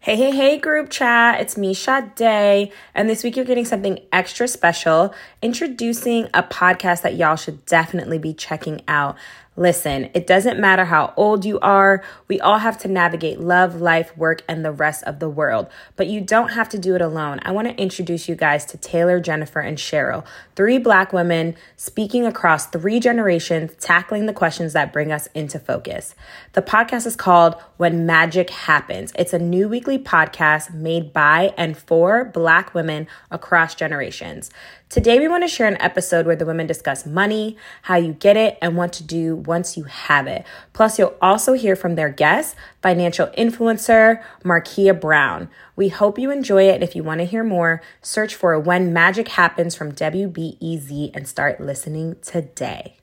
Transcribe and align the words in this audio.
Hey, 0.00 0.14
hey, 0.14 0.30
hey, 0.30 0.58
group 0.58 0.90
chat. 0.90 1.40
It's 1.40 1.58
me, 1.58 1.74
Day. 2.14 2.70
And 2.94 3.10
this 3.10 3.24
week 3.24 3.34
you're 3.34 3.44
getting 3.44 3.64
something 3.64 3.98
extra 4.12 4.46
special, 4.46 5.12
introducing 5.42 6.28
a 6.32 6.44
podcast 6.44 7.02
that 7.02 7.16
y'all 7.16 7.34
should 7.34 7.66
definitely 7.66 8.18
be 8.18 8.32
checking 8.32 8.80
out. 8.86 9.16
Listen, 9.58 10.08
it 10.14 10.24
doesn't 10.24 10.60
matter 10.60 10.84
how 10.84 11.12
old 11.16 11.44
you 11.44 11.58
are. 11.58 12.00
We 12.28 12.38
all 12.38 12.58
have 12.58 12.78
to 12.78 12.88
navigate 12.88 13.40
love, 13.40 13.80
life, 13.80 14.16
work, 14.16 14.42
and 14.46 14.64
the 14.64 14.70
rest 14.70 15.02
of 15.02 15.18
the 15.18 15.28
world. 15.28 15.66
But 15.96 16.06
you 16.06 16.20
don't 16.20 16.50
have 16.50 16.68
to 16.68 16.78
do 16.78 16.94
it 16.94 17.00
alone. 17.00 17.40
I 17.42 17.50
want 17.50 17.66
to 17.66 17.74
introduce 17.74 18.28
you 18.28 18.36
guys 18.36 18.64
to 18.66 18.76
Taylor, 18.76 19.18
Jennifer, 19.18 19.58
and 19.58 19.76
Cheryle, 19.76 20.24
three 20.54 20.78
black 20.78 21.12
women 21.12 21.56
speaking 21.76 22.24
across 22.24 22.68
three 22.68 23.00
generations, 23.00 23.74
tackling 23.80 24.26
the 24.26 24.32
questions 24.32 24.74
that 24.74 24.92
bring 24.92 25.10
us 25.10 25.26
into 25.34 25.58
focus. 25.58 26.14
The 26.52 26.62
podcast 26.62 27.04
is 27.04 27.16
called 27.16 27.56
When 27.78 28.06
Magic 28.06 28.50
Happens. 28.50 29.12
It's 29.18 29.32
a 29.32 29.40
new 29.40 29.68
weekly 29.68 29.98
podcast 29.98 30.72
made 30.72 31.12
by 31.12 31.52
and 31.58 31.76
for 31.76 32.24
black 32.24 32.74
women 32.74 33.08
across 33.32 33.74
generations. 33.74 34.50
Today, 34.90 35.18
we 35.18 35.28
want 35.28 35.44
to 35.44 35.48
share 35.48 35.66
an 35.66 35.76
episode 35.82 36.24
where 36.24 36.34
the 36.34 36.46
women 36.46 36.66
discuss 36.66 37.04
money, 37.04 37.58
how 37.82 37.96
you 37.96 38.14
get 38.14 38.38
it, 38.38 38.56
and 38.62 38.74
what 38.74 38.90
to 38.94 39.02
do 39.02 39.36
once 39.36 39.76
you 39.76 39.84
have 39.84 40.26
it. 40.26 40.46
Plus, 40.72 40.98
you'll 40.98 41.14
also 41.20 41.52
hear 41.52 41.76
from 41.76 41.94
their 41.94 42.08
guest, 42.08 42.56
financial 42.80 43.26
influencer 43.36 44.22
Markia 44.42 44.98
Brown. 44.98 45.50
We 45.76 45.88
hope 45.90 46.18
you 46.18 46.30
enjoy 46.30 46.70
it. 46.70 46.76
And 46.76 46.82
if 46.82 46.96
you 46.96 47.04
want 47.04 47.20
to 47.20 47.26
hear 47.26 47.44
more, 47.44 47.82
search 48.00 48.34
for 48.34 48.58
When 48.58 48.94
Magic 48.94 49.28
Happens 49.28 49.74
from 49.74 49.92
WBEZ 49.92 51.14
and 51.14 51.28
start 51.28 51.60
listening 51.60 52.16
today. 52.22 52.96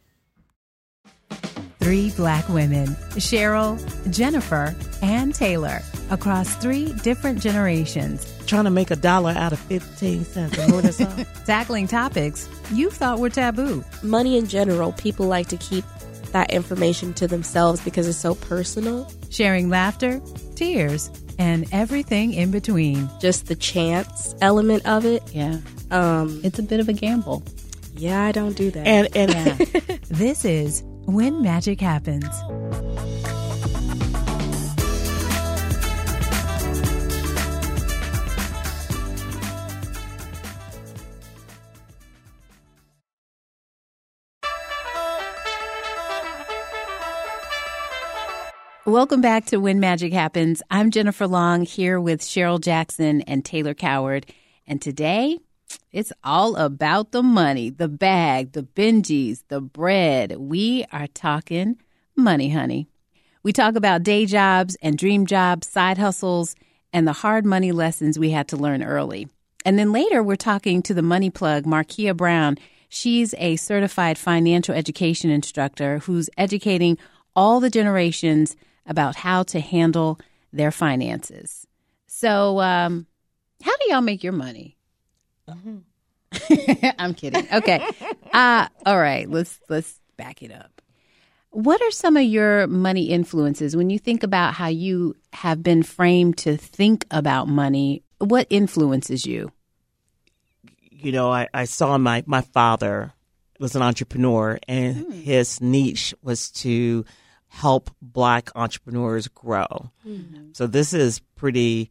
Three 1.86 2.10
black 2.10 2.50
women, 2.50 2.88
Cheryle, 3.14 3.78
Jennifer, 4.12 4.76
and 5.04 5.36
Taylor, 5.36 5.84
across 6.10 6.56
three 6.56 6.92
different 7.04 7.40
generations, 7.40 8.26
trying 8.48 8.64
to 8.64 8.72
make 8.72 8.90
a 8.90 8.96
dollar 8.96 9.34
out 9.34 9.54
of 9.54 9.60
15 9.60 10.26
cents. 10.26 10.58
You 10.58 10.68
know 10.68 10.76
what 10.78 11.28
tackling 11.46 11.86
topics 11.86 12.50
you 12.74 12.90
thought 12.90 13.20
were 13.20 13.30
taboo. 13.30 13.84
Money 14.02 14.36
in 14.36 14.48
general, 14.48 14.94
people 14.94 15.28
like 15.28 15.48
to 15.50 15.58
keep 15.58 15.86
that 16.32 16.50
information 16.50 17.14
to 17.14 17.28
themselves 17.28 17.82
because 17.82 18.08
it's 18.08 18.18
so 18.18 18.34
personal. 18.34 19.08
Sharing 19.30 19.70
laughter, 19.70 20.20
tears, 20.56 21.12
and 21.38 21.68
everything 21.72 22.34
in 22.34 22.50
between. 22.50 23.08
Just 23.22 23.46
the 23.46 23.56
chance 23.56 24.34
element 24.42 24.88
of 24.88 25.06
it. 25.06 25.22
Yeah. 25.32 25.60
Um, 25.92 26.42
it's 26.44 26.58
a 26.58 26.64
bit 26.64 26.80
of 26.80 26.90
a 26.90 26.94
gamble. 26.94 27.44
Yeah, 27.96 28.24
I 28.24 28.32
don't 28.32 28.58
do 28.58 28.72
that. 28.72 28.88
And, 28.88 29.16
and 29.16 29.60
yeah. 29.60 29.98
this 30.10 30.46
is 30.46 30.84
when 31.06 31.42
Magic 31.42 31.80
Happens. 31.80 32.26
Welcome 48.88 49.22
back 49.22 49.46
to 49.46 49.58
When 49.58 49.80
Magic 49.80 50.14
Happens. 50.14 50.62
I'm 50.70 50.92
Jennifer 50.92 51.28
Long 51.28 51.66
here 51.66 52.00
with 52.00 52.22
Cheryle 52.22 52.62
Jackson 52.62 53.22
and 53.22 53.44
Taylor 53.44 53.74
Coward. 53.74 54.32
And 54.68 54.82
today 54.82 55.40
it's 55.92 56.12
all 56.24 56.56
about 56.56 57.12
the 57.12 57.24
money, 57.24 57.70
the 57.70 57.88
bag, 57.88 58.52
the 58.52 58.64
Benjis, 58.64 59.44
the 59.48 59.62
bread. 59.62 60.38
We 60.38 60.86
are 60.92 61.08
talking 61.08 61.78
money, 62.16 62.50
honey. 62.50 62.88
We 63.44 63.54
talk 63.54 63.76
about 63.76 64.04
day 64.04 64.26
jobs 64.26 64.76
and 64.82 64.98
dream 64.98 65.26
jobs, 65.26 65.68
side 65.68 65.98
hustles, 65.98 66.56
and 66.92 67.08
the 67.08 67.14
hard 67.14 67.46
money 67.46 67.72
lessons 67.72 68.18
we 68.18 68.32
had 68.32 68.48
to 68.50 68.58
learn 68.58 68.84
early. 68.84 69.28
And 69.66 69.80
then 69.80 69.92
later, 69.92 70.22
we're 70.22 70.36
talking 70.36 70.82
to 70.84 70.94
the 70.94 71.02
money 71.02 71.30
plug, 71.30 71.66
Markia 71.66 72.16
Brown. 72.16 72.58
She's 72.90 73.34
a 73.38 73.56
certified 73.56 74.18
financial 74.18 74.76
education 74.76 75.30
instructor 75.30 76.00
who's 76.00 76.30
educating 76.38 76.98
all 77.36 77.60
the 77.60 77.70
generations 77.70 78.56
about 78.86 79.16
how 79.16 79.44
to 79.44 79.60
handle 79.60 80.20
their 80.54 80.72
finances. 80.72 81.68
So, 82.08 82.60
um, 82.62 83.08
how 83.62 83.76
do 83.78 83.92
y'all 83.92 84.02
make 84.02 84.24
your 84.24 84.34
money? 84.34 84.78
Mm-hmm. 85.50 86.90
I'm 87.00 87.14
kidding. 87.14 87.48
Okay. 87.54 87.86
Uh, 88.36 88.68
all 88.86 89.00
right. 89.00 89.30
Let's 89.30 89.62
let's 89.70 89.98
back 90.18 90.44
it 90.44 90.52
up. 90.52 90.82
What 91.52 91.82
are 91.82 91.92
some 91.92 92.18
of 92.18 92.24
your 92.24 92.68
money 92.68 93.06
influences 93.06 93.78
when 93.78 93.90
you 93.90 93.98
think 93.98 94.24
about 94.24 94.54
how 94.54 94.68
you 94.68 95.16
have 95.32 95.64
been 95.64 95.84
framed 95.84 96.38
to 96.40 96.58
think 96.58 97.06
about 97.12 97.48
money? 97.48 98.04
What 98.18 98.48
influences 98.50 99.26
you? 99.26 99.54
You 100.92 101.14
know, 101.14 101.32
I, 101.32 101.48
I 101.54 101.64
saw 101.64 101.98
my, 101.98 102.26
my 102.26 102.42
father 102.42 103.14
was 103.58 103.74
an 103.78 103.82
entrepreneur, 103.82 104.60
and 104.68 105.06
mm. 105.06 105.24
his 105.24 105.62
niche 105.62 106.14
was 106.22 106.52
to 106.52 107.06
help 107.48 107.90
black 108.02 108.50
entrepreneurs 108.54 109.30
grow. 109.30 109.92
Mm-hmm. 110.06 110.50
So 110.52 110.68
this 110.68 110.94
is 110.94 111.20
pretty 111.36 111.90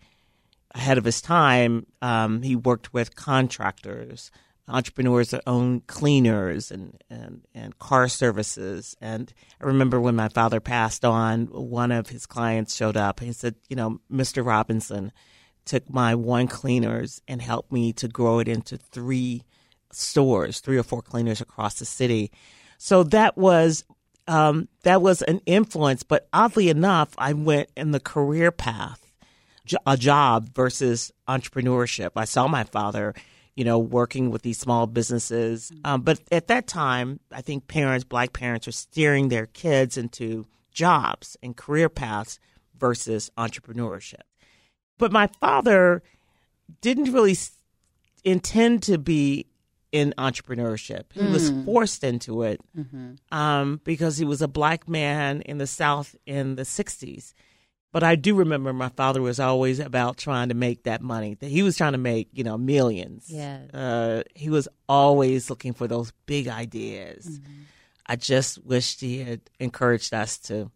ahead 0.74 0.98
of 0.98 1.04
his 1.04 1.20
time. 1.20 1.86
Um, 2.02 2.42
he 2.42 2.56
worked 2.56 2.92
with 2.92 3.16
contractors, 3.16 4.30
entrepreneurs 4.68 5.30
that 5.30 5.42
own 5.46 5.80
cleaners 5.82 6.70
and, 6.70 7.00
and, 7.08 7.42
and 7.54 7.78
car 7.78 8.08
services. 8.08 8.96
And 9.00 9.32
I 9.60 9.66
remember 9.66 10.00
when 10.00 10.16
my 10.16 10.28
father 10.28 10.60
passed 10.60 11.04
on, 11.04 11.46
one 11.46 11.92
of 11.92 12.08
his 12.08 12.26
clients 12.26 12.74
showed 12.74 12.96
up. 12.96 13.20
He 13.20 13.32
said, 13.32 13.54
You 13.68 13.76
know, 13.76 14.00
Mr. 14.10 14.44
Robinson 14.44 15.12
took 15.64 15.88
my 15.88 16.14
one 16.14 16.48
cleaners 16.48 17.22
and 17.26 17.40
helped 17.40 17.72
me 17.72 17.92
to 17.94 18.08
grow 18.08 18.38
it 18.38 18.48
into 18.48 18.76
three 18.76 19.44
stores, 19.92 20.60
three 20.60 20.76
or 20.76 20.82
four 20.82 21.02
cleaners 21.02 21.40
across 21.40 21.78
the 21.78 21.84
city. 21.84 22.30
So 22.78 23.02
that 23.04 23.38
was 23.38 23.84
um, 24.26 24.68
that 24.82 25.02
was 25.02 25.22
an 25.22 25.40
influence. 25.46 26.02
But 26.02 26.28
oddly 26.32 26.68
enough, 26.68 27.10
I 27.18 27.32
went 27.32 27.70
in 27.76 27.90
the 27.92 28.00
career 28.00 28.50
path 28.50 29.03
a 29.86 29.96
job 29.96 30.54
versus 30.54 31.12
entrepreneurship. 31.28 32.10
I 32.16 32.24
saw 32.24 32.46
my 32.48 32.64
father, 32.64 33.14
you 33.54 33.64
know, 33.64 33.78
working 33.78 34.30
with 34.30 34.42
these 34.42 34.58
small 34.58 34.86
businesses. 34.86 35.72
Um, 35.84 36.02
but 36.02 36.20
at 36.30 36.48
that 36.48 36.66
time, 36.66 37.20
I 37.32 37.40
think 37.40 37.68
parents, 37.68 38.04
black 38.04 38.32
parents, 38.32 38.68
are 38.68 38.72
steering 38.72 39.28
their 39.28 39.46
kids 39.46 39.96
into 39.96 40.46
jobs 40.70 41.36
and 41.42 41.56
career 41.56 41.88
paths 41.88 42.38
versus 42.76 43.30
entrepreneurship. 43.38 44.22
But 44.98 45.12
my 45.12 45.28
father 45.40 46.02
didn't 46.80 47.12
really 47.12 47.36
intend 48.24 48.82
to 48.84 48.98
be 48.98 49.46
in 49.92 50.12
entrepreneurship. 50.18 51.04
He 51.12 51.20
mm. 51.20 51.32
was 51.32 51.52
forced 51.64 52.02
into 52.02 52.42
it 52.42 52.60
mm-hmm. 52.76 53.12
um, 53.30 53.80
because 53.84 54.18
he 54.18 54.24
was 54.24 54.42
a 54.42 54.48
black 54.48 54.88
man 54.88 55.40
in 55.42 55.58
the 55.58 55.68
South 55.68 56.16
in 56.26 56.56
the 56.56 56.62
60s. 56.62 57.32
But 57.94 58.02
I 58.02 58.16
do 58.16 58.34
remember 58.34 58.72
my 58.72 58.88
father 58.88 59.22
was 59.22 59.38
always 59.38 59.78
about 59.78 60.16
trying 60.16 60.48
to 60.48 60.54
make 60.56 60.82
that 60.82 61.00
money. 61.00 61.34
That 61.34 61.48
he 61.48 61.62
was 61.62 61.76
trying 61.76 61.92
to 61.92 61.98
make, 61.98 62.28
you 62.32 62.42
know, 62.42 62.58
millions. 62.58 63.26
Yeah. 63.28 63.60
Uh, 63.72 64.22
he 64.34 64.50
was 64.50 64.66
always 64.88 65.48
looking 65.48 65.74
for 65.74 65.86
those 65.86 66.12
big 66.26 66.48
ideas. 66.48 67.24
Mm-hmm. 67.38 67.52
I 68.06 68.16
just 68.16 68.64
wished 68.64 69.00
he 69.00 69.18
had 69.18 69.42
encouraged 69.60 70.12
us 70.12 70.38
to 70.38 70.72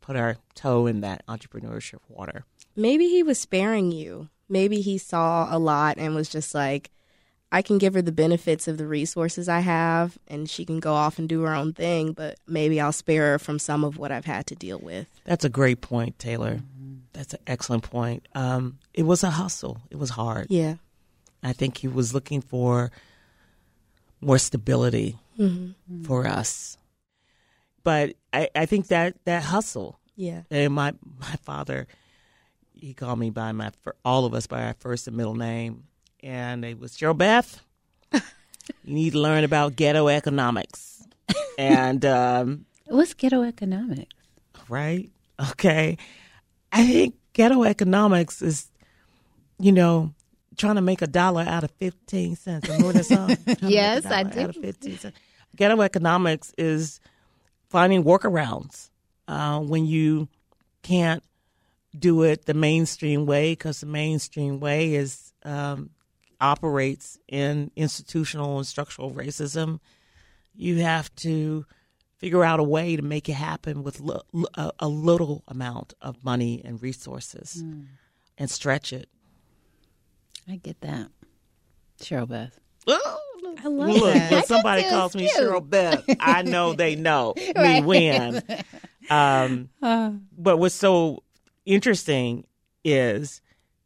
put 0.00 0.16
our 0.16 0.36
toe 0.54 0.86
in 0.86 1.02
that 1.02 1.22
entrepreneurship 1.26 1.98
water. 2.08 2.46
Maybe 2.74 3.08
he 3.08 3.22
was 3.22 3.38
sparing 3.38 3.92
you. 3.92 4.30
Maybe 4.48 4.80
he 4.80 4.96
saw 4.96 5.54
a 5.54 5.58
lot 5.58 5.98
and 5.98 6.14
was 6.14 6.30
just 6.30 6.54
like, 6.54 6.90
I 7.54 7.60
can 7.60 7.76
give 7.76 7.92
her 7.92 8.00
the 8.00 8.12
benefits 8.12 8.66
of 8.66 8.78
the 8.78 8.86
resources 8.86 9.46
I 9.46 9.60
have 9.60 10.18
and 10.26 10.48
she 10.48 10.64
can 10.64 10.80
go 10.80 10.94
off 10.94 11.18
and 11.18 11.28
do 11.28 11.42
her 11.42 11.54
own 11.54 11.74
thing, 11.74 12.14
but 12.14 12.38
maybe 12.46 12.80
I'll 12.80 12.92
spare 12.92 13.32
her 13.32 13.38
from 13.38 13.58
some 13.58 13.84
of 13.84 13.98
what 13.98 14.10
I've 14.10 14.24
had 14.24 14.46
to 14.46 14.54
deal 14.54 14.78
with. 14.78 15.06
That's 15.24 15.44
a 15.44 15.50
great 15.50 15.82
point, 15.82 16.18
Taylor. 16.18 16.54
Mm-hmm. 16.54 16.94
That's 17.12 17.34
an 17.34 17.40
excellent 17.46 17.82
point. 17.82 18.26
Um, 18.34 18.78
it 18.94 19.02
was 19.02 19.22
a 19.22 19.28
hustle, 19.28 19.82
it 19.90 19.98
was 19.98 20.08
hard. 20.08 20.46
Yeah. 20.48 20.76
I 21.42 21.52
think 21.52 21.76
he 21.76 21.88
was 21.88 22.14
looking 22.14 22.40
for 22.40 22.90
more 24.22 24.38
stability 24.38 25.18
mm-hmm. 25.38 26.04
for 26.04 26.26
us. 26.26 26.78
But 27.84 28.14
I, 28.32 28.48
I 28.54 28.64
think 28.64 28.86
that, 28.86 29.16
that 29.26 29.42
hustle. 29.42 29.98
Yeah. 30.16 30.42
And 30.50 30.72
my, 30.72 30.94
my 31.20 31.36
father, 31.42 31.86
he 32.72 32.94
called 32.94 33.18
me 33.18 33.28
by 33.28 33.52
my, 33.52 33.72
all 34.06 34.24
of 34.24 34.32
us 34.32 34.46
by 34.46 34.64
our 34.64 34.74
first 34.74 35.06
and 35.06 35.16
middle 35.18 35.34
name 35.34 35.84
and 36.22 36.64
it 36.64 36.78
was 36.78 36.92
Cheryle 36.92 37.16
Beth. 37.16 37.60
you 38.12 38.20
need 38.84 39.12
to 39.12 39.18
learn 39.18 39.44
about 39.44 39.76
ghetto 39.76 40.08
economics. 40.08 41.02
and 41.58 42.04
um, 42.04 42.66
what's 42.86 43.14
ghetto 43.14 43.42
economics? 43.42 44.14
Right. 44.68 45.10
Okay. 45.50 45.98
I 46.70 46.86
think 46.86 47.14
ghetto 47.32 47.64
economics 47.64 48.42
is, 48.42 48.68
you 49.58 49.72
know, 49.72 50.14
trying 50.56 50.76
to 50.76 50.82
make 50.82 51.02
a 51.02 51.06
dollar 51.06 51.42
out 51.42 51.64
of 51.64 51.70
fifteen 51.72 52.36
cents. 52.36 52.68
You 52.68 52.78
know 52.78 52.86
what 52.86 52.94
that 52.94 53.06
song? 53.06 53.36
yes, 53.68 54.06
I 54.06 54.22
do. 54.22 54.40
Out 54.40 54.50
of 54.50 54.56
fifteen 54.56 54.98
cents. 54.98 55.18
Ghetto 55.56 55.80
economics 55.82 56.52
is 56.56 57.00
finding 57.68 58.04
workarounds 58.04 58.90
uh, 59.28 59.60
when 59.60 59.86
you 59.86 60.28
can't 60.82 61.22
do 61.98 62.22
it 62.22 62.46
the 62.46 62.54
mainstream 62.54 63.26
way 63.26 63.52
because 63.52 63.80
the 63.80 63.86
mainstream 63.86 64.60
way 64.60 64.94
is 64.94 65.32
um, 65.44 65.90
operates 66.42 67.18
in 67.28 67.70
institutional 67.76 68.58
and 68.58 68.66
structural 68.66 69.12
racism. 69.12 69.80
You 70.54 70.78
have 70.78 71.14
to 71.16 71.64
figure 72.18 72.44
out 72.44 72.60
a 72.60 72.64
way 72.64 72.96
to 72.96 73.02
make 73.02 73.28
it 73.28 73.34
happen 73.34 73.82
with 73.82 74.00
lo- 74.00 74.22
a, 74.54 74.70
a, 74.78 74.88
little 74.88 75.42
amount 75.48 75.94
of 76.00 76.22
money 76.24 76.62
and 76.64 76.80
resources 76.82 77.62
mm. 77.64 77.86
and 78.38 78.50
stretch 78.50 78.92
it. 78.92 79.08
I 80.48 80.56
get 80.56 80.80
that. 80.82 81.08
Cheryle 82.00 82.28
Beth. 82.28 82.58
I 82.88 83.68
love 83.68 83.88
Look, 83.90 84.14
that. 84.14 84.30
When 84.30 84.44
somebody 84.44 84.82
calls 84.88 85.14
me 85.14 85.28
Cheryle 85.28 85.68
Beth, 85.68 86.04
I 86.20 86.42
know 86.42 86.74
they 86.74 86.96
know 86.96 87.34
right. 87.56 87.82
me 87.82 87.86
when. 87.86 88.42
Um, 89.10 89.68
uh. 89.82 90.12
But 90.38 90.58
what's 90.58 90.76
so 90.76 91.24
interesting 91.66 92.46
is 92.84 93.41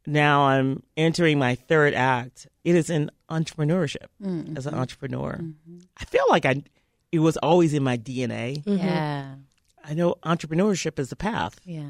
now 0.07 0.43
I'm 0.43 0.83
entering 0.95 1.37
my 1.37 1.55
third 1.55 1.93
act. 1.93 2.47
It 2.63 2.75
is 2.75 2.89
in 2.89 3.11
entrepreneurship 3.29 4.07
mm-hmm. 4.23 4.55
as 4.55 4.65
an 4.65 4.73
entrepreneur. 4.73 5.33
Mm-hmm. 5.33 5.79
I 5.97 6.05
feel 6.05 6.23
like 6.29 6.45
I 6.45 6.63
it 7.11 7.19
was 7.19 7.37
always 7.37 7.73
in 7.73 7.83
my 7.83 7.97
DNA. 7.97 8.63
Mm-hmm. 8.63 8.77
Yeah. 8.77 9.35
I 9.83 9.93
know 9.93 10.15
entrepreneurship 10.23 10.97
is 10.97 11.09
the 11.09 11.15
path. 11.15 11.59
Yeah. 11.65 11.89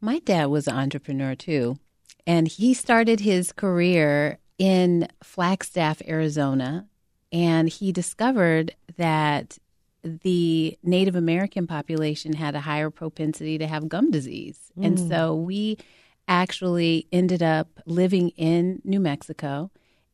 My 0.00 0.18
dad 0.20 0.46
was 0.46 0.66
an 0.66 0.76
entrepreneur 0.76 1.34
too. 1.34 1.78
And 2.26 2.48
he 2.48 2.74
started 2.74 3.20
his 3.20 3.52
career 3.52 4.38
in 4.58 5.08
Flagstaff, 5.22 6.02
Arizona. 6.08 6.86
And 7.32 7.68
he 7.68 7.92
discovered 7.92 8.74
that 8.96 9.58
the 10.02 10.78
Native 10.82 11.16
American 11.16 11.66
population 11.66 12.32
had 12.34 12.54
a 12.54 12.60
higher 12.60 12.90
propensity 12.90 13.58
to 13.58 13.66
have 13.66 13.88
gum 13.88 14.10
disease. 14.10 14.58
Mm. 14.78 14.86
And 14.86 14.98
so 15.08 15.34
we 15.34 15.78
actually 16.28 17.06
ended 17.12 17.42
up 17.42 17.68
living 17.86 18.30
in 18.30 18.80
New 18.84 19.00
Mexico. 19.00 19.70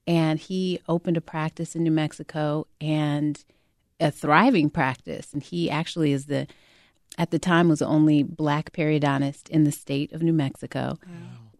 And 0.06 0.38
he 0.38 0.80
opened 0.88 1.16
a 1.16 1.20
practice 1.20 1.76
in 1.76 1.84
New 1.84 1.92
Mexico 1.92 2.66
and 2.80 3.42
a 4.00 4.10
thriving 4.10 4.68
practice. 4.68 5.32
And 5.32 5.42
he 5.42 5.70
actually 5.70 6.12
is 6.12 6.26
the, 6.26 6.48
at 7.18 7.30
the 7.30 7.38
time, 7.38 7.68
was 7.68 7.78
the 7.78 7.86
only 7.86 8.22
black 8.22 8.72
periodontist 8.72 9.48
in 9.48 9.64
the 9.64 9.72
state 9.72 10.12
of 10.12 10.22
New 10.22 10.32
Mexico. 10.32 10.98
Wow. 11.06 11.14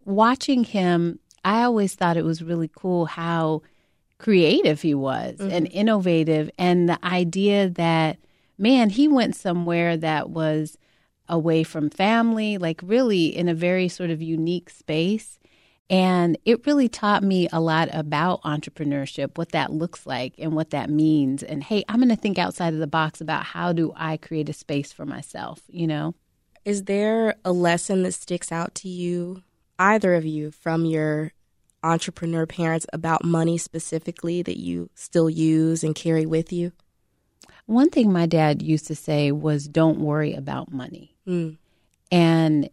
Watching 0.04 0.64
him, 0.64 1.20
I 1.44 1.62
always 1.62 1.94
thought 1.94 2.16
it 2.16 2.24
was 2.24 2.42
really 2.42 2.70
cool 2.74 3.06
how 3.06 3.62
creative 4.22 4.82
he 4.82 4.94
was 4.94 5.36
mm-hmm. 5.38 5.50
and 5.50 5.68
innovative 5.72 6.48
and 6.56 6.88
the 6.88 7.04
idea 7.04 7.68
that 7.68 8.18
man 8.56 8.88
he 8.88 9.08
went 9.08 9.34
somewhere 9.34 9.96
that 9.96 10.30
was 10.30 10.78
away 11.28 11.62
from 11.62 11.90
family 11.90 12.58
like 12.58 12.80
really 12.82 13.26
in 13.26 13.48
a 13.48 13.54
very 13.54 13.88
sort 13.88 14.10
of 14.10 14.20
unique 14.20 14.70
space 14.70 15.38
and 15.90 16.38
it 16.44 16.66
really 16.66 16.88
taught 16.88 17.22
me 17.22 17.48
a 17.52 17.60
lot 17.60 17.88
about 17.92 18.42
entrepreneurship 18.42 19.36
what 19.36 19.50
that 19.50 19.72
looks 19.72 20.06
like 20.06 20.34
and 20.38 20.54
what 20.54 20.70
that 20.70 20.90
means 20.90 21.42
and 21.42 21.64
hey 21.64 21.84
i'm 21.88 21.98
going 21.98 22.08
to 22.08 22.16
think 22.16 22.38
outside 22.38 22.74
of 22.74 22.80
the 22.80 22.86
box 22.86 23.20
about 23.20 23.44
how 23.44 23.72
do 23.72 23.92
i 23.96 24.16
create 24.16 24.48
a 24.48 24.52
space 24.52 24.92
for 24.92 25.06
myself 25.06 25.60
you 25.68 25.86
know 25.86 26.14
is 26.64 26.84
there 26.84 27.34
a 27.44 27.52
lesson 27.52 28.02
that 28.02 28.12
sticks 28.12 28.52
out 28.52 28.74
to 28.74 28.88
you 28.88 29.42
either 29.78 30.14
of 30.14 30.24
you 30.24 30.50
from 30.50 30.84
your 30.84 31.32
entrepreneur 31.82 32.46
parents 32.46 32.86
about 32.92 33.24
money 33.24 33.58
specifically 33.58 34.42
that 34.42 34.58
you 34.58 34.88
still 34.94 35.28
use 35.28 35.82
and 35.82 35.94
carry 35.94 36.26
with 36.26 36.52
you? 36.52 36.72
One 37.66 37.90
thing 37.90 38.12
my 38.12 38.26
dad 38.26 38.62
used 38.62 38.86
to 38.88 38.94
say 38.94 39.32
was, 39.32 39.68
don't 39.68 40.00
worry 40.00 40.34
about 40.34 40.72
money. 40.72 41.11
Mm. 41.26 41.56
And 42.10 42.64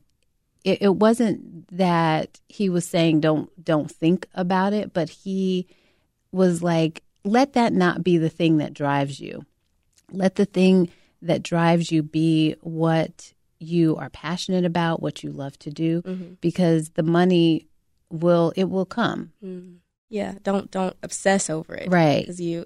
it, 0.63 0.81
it, 0.81 0.95
wasn't 0.95 1.67
that 1.75 2.39
he 2.49 2.69
was 2.69 2.85
saying 2.85 3.21
don't 3.21 3.49
don't 3.63 3.89
think 3.89 4.27
about 4.33 4.73
it, 4.73 4.93
but 4.93 5.09
he 5.09 5.67
was 6.31 6.61
like, 6.61 7.03
let 7.23 7.53
that 7.53 7.73
not 7.73 8.03
be 8.03 8.17
the 8.17 8.29
thing 8.29 8.57
that 8.57 8.73
drives 8.73 9.19
you. 9.19 9.45
Let 10.11 10.35
the 10.35 10.45
thing 10.45 10.89
that 11.21 11.43
drives 11.43 11.91
you 11.91 12.03
be 12.03 12.55
what 12.61 13.33
you 13.59 13.95
are 13.97 14.09
passionate 14.09 14.65
about, 14.65 15.01
what 15.01 15.23
you 15.23 15.31
love 15.31 15.57
to 15.59 15.69
do, 15.69 16.01
mm-hmm. 16.01 16.33
because 16.41 16.89
the 16.91 17.03
money 17.03 17.67
will 18.09 18.53
it 18.55 18.69
will 18.69 18.85
come. 18.85 19.31
Mm. 19.43 19.77
Yeah, 20.09 20.35
don't 20.43 20.71
don't 20.71 20.95
obsess 21.03 21.49
over 21.49 21.75
it, 21.75 21.89
right? 21.89 22.21
Because 22.21 22.41
you, 22.41 22.65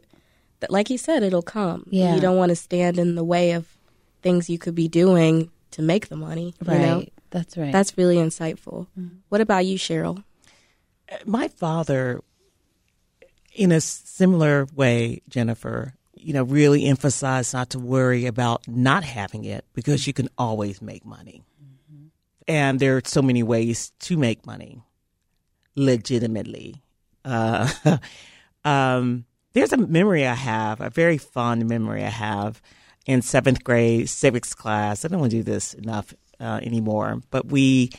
like 0.69 0.89
you 0.89 0.97
said, 0.97 1.23
it'll 1.23 1.41
come. 1.41 1.85
Yeah, 1.89 2.15
you 2.15 2.21
don't 2.21 2.37
want 2.37 2.49
to 2.49 2.55
stand 2.55 2.97
in 2.97 3.15
the 3.15 3.23
way 3.23 3.51
of 3.51 3.67
things 4.21 4.49
you 4.49 4.57
could 4.57 4.75
be 4.75 4.87
doing 4.87 5.51
to 5.73 5.81
make 5.81 6.07
the 6.07 6.15
money. 6.15 6.53
Right, 6.63 6.79
you 6.79 6.85
know? 6.85 7.05
that's 7.29 7.57
right. 7.57 7.71
That's 7.71 7.97
really 7.97 8.17
insightful. 8.17 8.87
Mm. 8.97 9.17
What 9.29 9.41
about 9.41 9.65
you, 9.65 9.77
Cheryle? 9.77 10.23
My 11.25 11.47
father, 11.47 12.21
in 13.53 13.71
a 13.71 13.81
similar 13.81 14.67
way, 14.75 15.21
Jennifer, 15.29 15.93
you 16.15 16.33
know, 16.33 16.43
really 16.43 16.85
emphasized 16.85 17.53
not 17.53 17.71
to 17.71 17.79
worry 17.79 18.25
about 18.25 18.67
not 18.67 19.03
having 19.03 19.45
it 19.45 19.65
because 19.73 20.07
you 20.07 20.13
can 20.13 20.29
always 20.37 20.81
make 20.81 21.05
money. 21.05 21.43
Mm-hmm. 21.61 22.05
And 22.47 22.79
there 22.79 22.97
are 22.97 23.01
so 23.03 23.21
many 23.21 23.43
ways 23.43 23.91
to 24.01 24.17
make 24.17 24.45
money 24.45 24.81
legitimately. 25.75 26.81
Uh, 27.25 27.69
um, 28.65 29.25
there's 29.53 29.73
a 29.73 29.77
memory 29.77 30.25
I 30.25 30.33
have, 30.33 30.81
a 30.81 30.89
very 30.89 31.17
fond 31.17 31.67
memory 31.67 32.03
I 32.03 32.09
have 32.09 32.61
in 33.05 33.21
seventh 33.21 33.63
grade 33.63 34.09
civics 34.09 34.53
class. 34.53 35.03
I 35.03 35.07
don't 35.07 35.19
want 35.19 35.31
to 35.31 35.37
do 35.37 35.43
this 35.43 35.73
enough 35.73 36.13
uh, 36.39 36.59
anymore, 36.63 37.21
but 37.31 37.45
we 37.47 37.91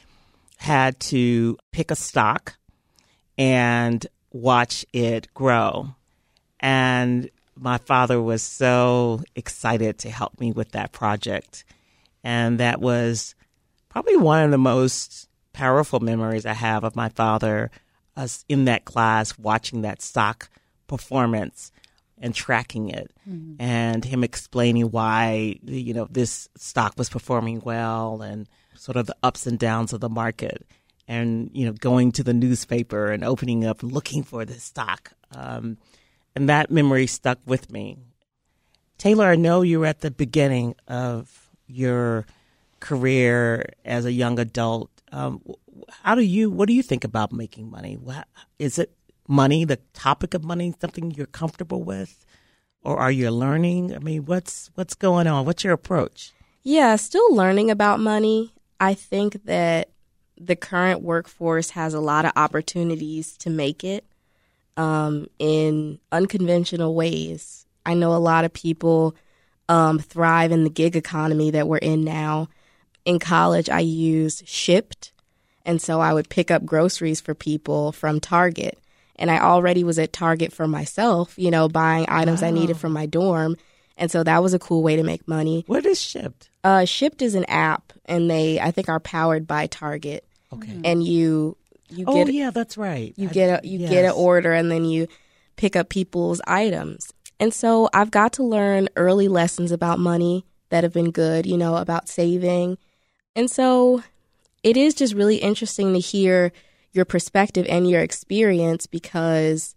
had 0.59 0.99
to 0.99 1.59
pick 1.73 1.91
a 1.91 1.97
stock 1.97 2.57
and 3.37 4.07
watch 4.33 4.85
it 4.93 5.33
grow. 5.35 5.95
And 6.61 7.31
my 7.57 7.79
father 7.79 8.21
was 8.21 8.43
so 8.43 9.23
excited 9.37 9.99
to 9.99 10.11
help 10.11 10.41
me 10.41 10.53
with 10.53 10.73
that 10.73 10.93
project. 10.93 11.65
And 12.23 12.59
that 12.59 12.81
was 12.81 13.35
probably 13.89 14.17
one 14.17 14.43
of 14.43 14.51
the 14.51 14.59
most 14.59 15.29
powerful 15.53 16.01
memories 16.01 16.47
I 16.47 16.55
have 16.55 16.85
of 16.85 16.97
my 16.97 17.11
father 17.11 17.71
us 18.17 18.45
in 18.49 18.65
that 18.65 18.85
class 18.85 19.39
watching 19.39 19.83
that 19.83 20.01
stock 20.01 20.49
performance 20.87 21.73
and 22.19 22.35
tracking 22.35 22.91
it 22.91 23.11
mm-hmm. 23.29 23.61
and 23.61 24.05
him 24.05 24.23
explaining 24.25 24.91
why 24.91 25.57
you 25.65 25.95
know 25.95 26.07
this 26.11 26.49
stock 26.57 26.95
was 26.97 27.09
performing 27.09 27.61
well 27.65 28.23
and 28.23 28.49
sort 28.77 28.97
of 28.97 29.07
the 29.07 29.17
ups 29.23 29.47
and 29.47 29.59
downs 29.59 29.93
of 29.93 30.01
the 30.01 30.09
market 30.09 30.67
and 31.09 31.51
you 31.53 31.67
know 31.67 31.73
going 31.73 32.13
to 32.13 32.23
the 32.23 32.35
newspaper 32.35 33.11
and 33.11 33.25
opening 33.25 33.65
up 33.65 33.83
looking 33.83 34.23
for 34.23 34.45
this 34.45 34.63
stock 34.63 35.13
um, 35.35 35.77
and 36.35 36.49
that 36.49 36.71
memory 36.71 37.07
stuck 37.07 37.39
with 37.47 37.71
me 37.71 37.97
taylor 38.99 39.27
i 39.27 39.37
know 39.37 39.63
you 39.63 39.81
were 39.81 39.87
at 39.87 40.01
the 40.01 40.11
beginning 40.11 40.75
of 40.89 41.51
your 41.67 42.27
career 42.81 43.73
as 43.85 44.05
a 44.05 44.13
young 44.13 44.39
adult 44.39 44.91
um, 45.15 45.41
how 46.03 46.15
do 46.15 46.23
you? 46.23 46.51
What 46.51 46.69
do 46.69 46.75
you 46.75 46.83
think 46.83 47.05
about 47.05 47.33
making 47.33 47.71
money? 47.71 47.99
Is 48.59 48.79
it 48.79 48.93
money, 49.29 49.65
the 49.65 49.79
topic 49.93 50.35
of 50.35 50.45
money, 50.45 50.75
something 50.81 51.11
you're 51.13 51.27
comfortable 51.27 51.83
with, 51.83 52.25
or 52.83 52.99
are 52.99 53.11
you 53.11 53.31
learning? 53.31 53.95
I 53.95 53.99
mean, 53.99 54.27
what's 54.27 54.71
what's 54.75 54.95
going 54.95 55.27
on? 55.27 55.47
What's 55.47 55.65
your 55.65 55.73
approach? 55.73 56.33
Yeah, 56.63 56.97
still 56.97 57.35
learning 57.35 57.71
about 57.71 58.01
money. 58.01 58.53
I 58.81 58.95
think 58.95 59.45
that 59.45 59.91
the 60.39 60.57
current 60.57 61.03
workforce 61.03 61.71
has 61.71 61.95
a 61.95 62.01
lot 62.01 62.25
of 62.25 62.33
opportunities 62.37 63.37
to 63.39 63.51
make 63.51 63.85
it 63.85 64.05
um, 64.77 65.29
in 65.39 66.01
unconventional 66.11 66.95
ways. 66.95 67.67
I 67.87 67.95
know 67.95 68.15
a 68.15 68.17
lot 68.17 68.45
of 68.45 68.53
people 68.53 69.15
um, 69.69 69.99
thrive 69.99 70.53
in 70.53 70.65
the 70.65 70.71
gig 70.71 70.97
economy 70.97 71.51
that 71.53 71.69
we're 71.69 71.79
in 71.79 72.05
now 72.05 72.49
in 73.05 73.19
college, 73.19 73.69
I 73.69 73.81
used 73.81 74.47
Shipt, 74.47 75.13
And 75.65 75.81
so 75.81 76.01
I 76.01 76.13
would 76.13 76.29
pick 76.29 76.51
up 76.51 76.65
groceries 76.65 77.21
for 77.21 77.35
people 77.35 77.93
from 77.93 78.21
Target. 78.21 78.79
And 79.17 79.31
I 79.31 79.39
already 79.39 79.85
was 79.85 79.99
at 79.99 80.13
Target 80.13 80.53
for 80.53 80.67
myself, 80.67 81.35
you 81.37 81.51
know, 81.51 81.69
buying 81.69 82.07
items 82.09 82.43
wow. 82.43 82.49
I 82.49 82.51
needed 82.51 82.77
for 82.77 82.89
my 82.89 83.07
dorm. 83.07 83.57
And 83.97 84.11
so 84.11 84.25
that 84.25 84.43
was 84.43 84.55
a 84.55 84.59
cool 84.59 84.83
way 84.83 84.97
to 84.97 85.05
make 85.05 85.29
money. 85.29 85.65
What 85.67 85.87
is 85.87 85.99
Shipt? 85.99 86.49
Uh, 86.65 86.81
Shipt 86.81 87.23
is 87.23 87.37
an 87.37 87.45
app, 87.45 87.93
and 88.07 88.29
they 88.29 88.59
I 88.59 88.73
think 88.73 88.89
are 88.89 88.99
powered 88.99 89.47
by 89.47 89.69
Target. 89.69 90.27
Okay. 90.53 90.81
And 90.85 91.05
you 91.05 91.57
you 91.89 92.05
oh, 92.09 92.15
get 92.15 92.29
oh 92.29 92.31
yeah, 92.31 92.51
that's 92.51 92.77
right. 92.77 93.15
You 93.17 93.29
I, 93.29 93.33
get 93.33 93.65
a 93.65 93.69
you 93.69 93.79
yes. 93.79 93.91
get 93.91 94.05
an 94.05 94.11
order, 94.11 94.53
and 94.53 94.71
then 94.71 94.85
you 94.85 95.07
pick 95.55 95.77
up 95.77 95.91
people's 95.91 96.41
items. 96.47 97.13
And 97.39 97.55
so 97.55 97.89
I've 97.95 98.11
got 98.11 98.33
to 98.35 98.43
learn 98.43 98.89
early 98.97 99.29
lessons 99.29 99.71
about 99.71 100.01
money 100.01 100.45
that 100.71 100.83
have 100.83 100.93
been 100.93 101.13
good, 101.13 101.47
you 101.47 101.57
know, 101.57 101.77
about 101.77 102.09
saving 102.09 102.79
and 103.37 103.51
so 103.51 104.03
it 104.63 104.77
is 104.77 104.95
just 104.95 105.15
really 105.15 105.37
interesting 105.37 105.93
to 105.93 105.99
hear 105.99 106.53
your 106.95 107.05
perspective 107.05 107.67
and 107.69 107.89
your 107.89 108.01
experience 108.01 108.87
because 108.87 109.75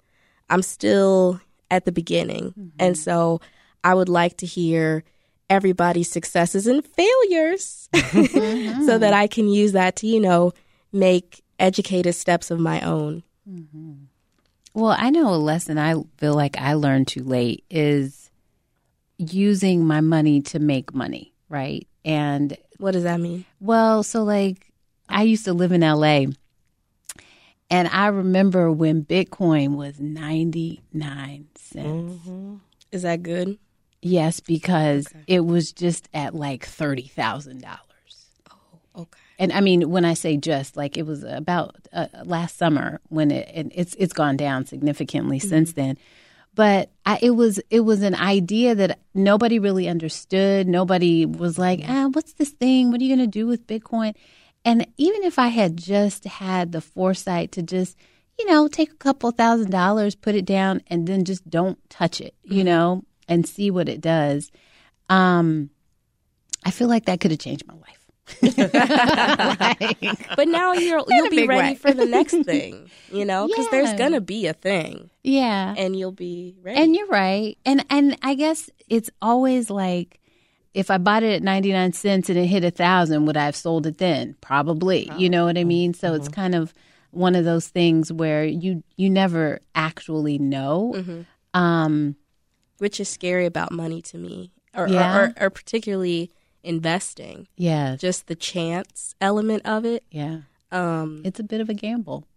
I'm 0.50 0.62
still 0.62 1.42
at 1.70 1.86
the 1.86 1.92
beginning. 1.92 2.52
Mm-hmm. 2.52 2.68
And 2.80 2.98
so 2.98 3.42
I 3.84 3.94
would 3.94 4.10
like 4.10 4.38
to 4.38 4.46
hear 4.46 5.04
everybody's 5.50 6.10
successes 6.10 6.68
and 6.68 6.86
failures 6.86 7.90
mm-hmm. 7.94 8.86
so 8.86 8.98
that 8.98 9.14
I 9.14 9.28
can 9.28 9.50
use 9.50 9.72
that 9.74 9.98
to, 9.98 10.08
you 10.08 10.20
know, 10.20 10.54
make 10.94 11.44
educated 11.60 12.16
steps 12.16 12.52
of 12.52 12.60
my 12.60 12.82
own. 12.82 13.24
Mm-hmm. 13.50 13.94
Well, 14.74 14.96
I 14.98 15.10
know 15.10 15.34
a 15.34 15.38
lesson 15.38 15.78
I 15.78 15.96
feel 16.18 16.36
like 16.36 16.58
I 16.58 16.74
learned 16.74 17.08
too 17.08 17.24
late 17.24 17.64
is 17.70 18.30
using 19.18 19.86
my 19.86 20.02
money 20.02 20.42
to 20.42 20.60
make 20.60 20.94
money, 20.94 21.34
right? 21.50 21.88
And 22.06 22.56
what 22.78 22.92
does 22.92 23.04
that 23.04 23.20
mean? 23.20 23.46
Well, 23.60 24.04
so 24.04 24.24
like 24.24 24.72
I 25.10 25.24
used 25.24 25.46
to 25.46 25.54
live 25.54 25.72
in 25.72 25.82
LA 25.82 26.26
and 27.70 27.88
I 27.90 28.08
remember 28.08 28.72
when 28.72 29.04
Bitcoin 29.04 29.76
was 29.76 30.00
99 30.00 31.48
cents. 31.56 31.86
Mm-hmm. 31.86 32.56
Is 32.92 33.02
that 33.02 33.24
good? 33.24 33.58
Yes, 34.02 34.40
because 34.40 35.08
okay. 35.08 35.24
it 35.28 35.46
was 35.46 35.72
just 35.74 36.08
at 36.14 36.34
like 36.34 36.66
$30,000. 36.66 37.66
Oh, 38.50 39.02
okay. 39.02 39.20
And 39.40 39.52
I 39.52 39.62
mean, 39.62 39.90
when 39.90 40.06
I 40.06 40.14
say 40.14 40.38
just, 40.38 40.78
like 40.78 40.98
it 40.98 41.06
was 41.06 41.24
about 41.24 41.76
uh, 41.92 42.08
last 42.24 42.58
summer 42.58 43.02
when 43.10 43.32
it, 43.32 43.50
and 43.54 43.72
it's 43.76 43.96
it's 43.96 44.14
gone 44.14 44.38
down 44.38 44.66
significantly 44.66 45.40
mm-hmm. 45.40 45.50
since 45.50 45.74
then. 45.74 45.98
But 46.56 46.90
I, 47.06 47.20
it 47.22 47.32
was 47.32 47.60
it 47.70 47.82
was 47.82 48.02
an 48.02 48.16
idea 48.16 48.74
that 48.76 49.00
nobody 49.14 49.60
really 49.60 49.88
understood. 49.88 50.68
Nobody 50.68 51.26
was 51.26 51.60
like, 51.60 51.82
ah, 51.88 52.10
what's 52.12 52.34
this 52.34 52.50
thing? 52.50 52.90
What 52.92 53.00
are 53.00 53.04
you 53.04 53.16
going 53.16 53.30
to 53.30 53.32
do 53.32 53.46
with 53.46 53.68
Bitcoin? 53.68 54.16
And 54.68 54.86
even 54.98 55.24
if 55.24 55.40
I 55.40 55.48
had 55.48 55.78
just 55.78 56.26
had 56.26 56.74
the 56.74 56.82
foresight 56.82 57.54
to 57.54 57.64
just, 57.64 57.96
you 58.38 58.46
know, 58.48 58.68
take 58.68 58.92
a 58.92 58.98
couple 58.98 59.32
thousand 59.32 59.72
dollars, 59.72 60.14
put 60.14 60.36
it 60.36 60.44
down, 60.44 60.82
and 60.88 61.08
then 61.08 61.24
just 61.24 61.50
don't 61.50 61.80
touch 61.90 62.20
it, 62.20 62.36
you 62.44 62.58
mm-hmm. 62.58 62.66
know, 62.66 63.04
and 63.30 63.48
see 63.48 63.72
what 63.72 63.88
it 63.88 64.02
does, 64.02 64.52
um, 65.08 65.70
I 66.66 66.72
feel 66.72 66.90
like 66.90 67.06
that 67.06 67.22
could 67.22 67.32
have 67.32 67.40
changed 67.40 67.66
my 67.66 67.76
life. 67.76 67.94
like, 68.42 70.36
but 70.36 70.50
now 70.50 70.74
you're 70.74 71.02
you'll 71.08 71.30
be 71.30 71.48
ready 71.48 71.70
way. 71.70 71.76
for 71.76 71.94
the 71.94 72.06
next 72.06 72.34
thing, 72.44 72.90
you 73.10 73.24
know, 73.24 73.48
because 73.48 73.68
yeah. 73.68 73.72
there's 73.72 73.94
gonna 73.94 74.20
be 74.20 74.48
a 74.48 74.54
thing. 74.54 75.10
Yeah, 75.24 75.76
and 75.78 75.98
you'll 75.98 76.12
be 76.12 76.58
ready. 76.62 76.78
And 76.78 76.94
you're 76.94 77.08
right, 77.08 77.58
and 77.66 77.86
and 77.90 78.18
I 78.22 78.36
guess 78.36 78.70
it's 78.90 79.10
always 79.22 79.70
like 79.70 80.17
if 80.78 80.92
I 80.92 81.00
bought 81.00 81.24
it 81.24 81.34
at 81.34 81.44
99 81.44 81.94
cents 81.94 82.30
and 82.30 82.38
it 82.38 82.46
hit 82.46 82.64
a 82.64 82.70
thousand, 82.70 83.26
would 83.26 83.36
I 83.36 83.46
have 83.46 83.56
sold 83.56 83.88
it 83.88 83.98
then? 83.98 84.36
Probably. 84.42 85.12
You 85.18 85.28
know 85.28 85.46
what 85.46 85.58
I 85.58 85.64
mean? 85.64 85.96
So 85.96 86.10
mm-hmm. 86.10 86.18
it's 86.18 86.30
kind 86.30 86.54
of 86.54 86.72
one 87.10 87.36
of 87.36 87.46
those 87.46 87.68
things 87.68 88.14
where 88.14 88.46
you 88.46 88.84
you 88.96 89.10
never 89.10 89.60
actually 89.74 90.38
know. 90.38 90.94
Mm-hmm. 90.96 91.60
Um, 91.60 92.16
Which 92.78 93.00
is 93.00 93.10
scary 93.10 93.48
about 93.48 93.72
money 93.72 94.04
to 94.04 94.20
me, 94.20 94.52
or, 94.76 94.88
yeah. 94.88 95.18
or, 95.18 95.24
or, 95.24 95.34
or 95.48 95.50
particularly 95.50 96.30
investing. 96.64 97.48
Yeah, 97.56 97.96
just 97.96 98.28
the 98.28 98.36
chance 98.36 99.16
element 99.20 99.66
of 99.66 99.84
it. 99.84 100.04
Yeah, 100.12 100.42
um, 100.72 101.24
it's 101.26 101.40
a 101.40 101.44
bit 101.44 101.60
of 101.60 101.70
a 101.70 101.74
gamble. 101.74 102.28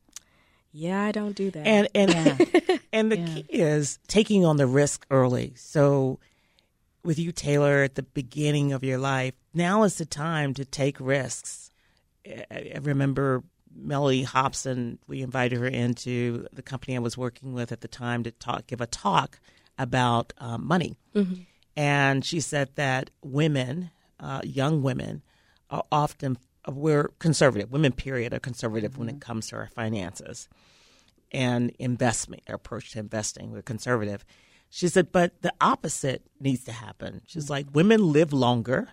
Yeah, 0.73 1.03
I 1.03 1.13
don't 1.13 1.37
do 1.37 1.51
that. 1.51 1.67
And 1.67 1.89
and 1.95 2.11
yeah. 2.11 2.79
and 2.93 3.13
the 3.13 3.19
yeah. 3.19 3.27
key 3.27 3.47
is 3.51 3.99
taking 4.09 4.47
on 4.47 4.57
the 4.57 4.67
risk 4.67 5.05
early. 5.11 5.53
So 5.57 6.21
with 7.02 7.19
you, 7.19 7.33
Taylor, 7.33 7.83
at 7.83 7.95
the 7.95 8.02
beginning 8.02 8.73
of 8.73 8.85
your 8.85 8.99
life, 8.99 9.35
now 9.54 9.83
is 9.83 9.97
the 9.97 10.04
time 10.04 10.54
to 10.54 10.64
take 10.64 10.99
risks. 11.00 11.71
I 12.26 12.78
remember 12.80 13.42
Mellody 13.78 14.25
Hobson, 14.25 14.99
we 15.07 15.23
invited 15.23 15.59
her 15.59 15.66
into 15.66 16.47
the 16.52 16.62
company 16.62 16.97
I 16.97 17.00
was 17.00 17.16
working 17.16 17.52
with 17.52 17.73
at 17.73 17.80
the 17.80 17.88
time 17.88 18.23
to 18.25 18.30
talk, 18.30 18.66
give 18.66 18.80
a 18.80 18.87
talk 18.87 19.40
about 19.78 20.33
um, 20.38 20.66
money. 20.66 20.97
Mm-hmm. 21.14 21.42
And 21.76 22.25
she 22.25 22.40
said 22.40 22.71
that 22.75 23.11
women, 23.23 23.90
uh, 24.19 24.40
young 24.45 24.83
women, 24.83 25.23
are 25.71 25.85
often, 25.90 26.37
we're 26.69 27.09
conservative. 27.19 27.73
Women, 27.73 27.92
period, 27.92 28.35
are 28.35 28.40
conservative 28.40 28.92
mm-hmm. 28.92 29.00
when 29.00 29.09
it 29.09 29.12
mm-hmm. 29.12 29.21
comes 29.21 29.49
to 29.49 29.57
our 29.57 29.69
finances 29.69 30.49
and 31.33 31.73
investment, 31.78 32.42
our 32.49 32.57
approach 32.57 32.92
to 32.92 32.99
investing. 32.99 33.52
We're 33.52 33.62
conservative. 33.62 34.25
She 34.71 34.89
said, 34.89 35.12
but 35.12 35.43
the 35.43 35.53
opposite 35.61 36.23
needs 36.41 36.65
to 36.65 36.73
happen. 36.73 37.23
She's 37.27 37.45
mm-hmm. 37.45 37.53
like, 37.53 37.67
women 37.75 38.12
live 38.12 38.33
longer. 38.33 38.89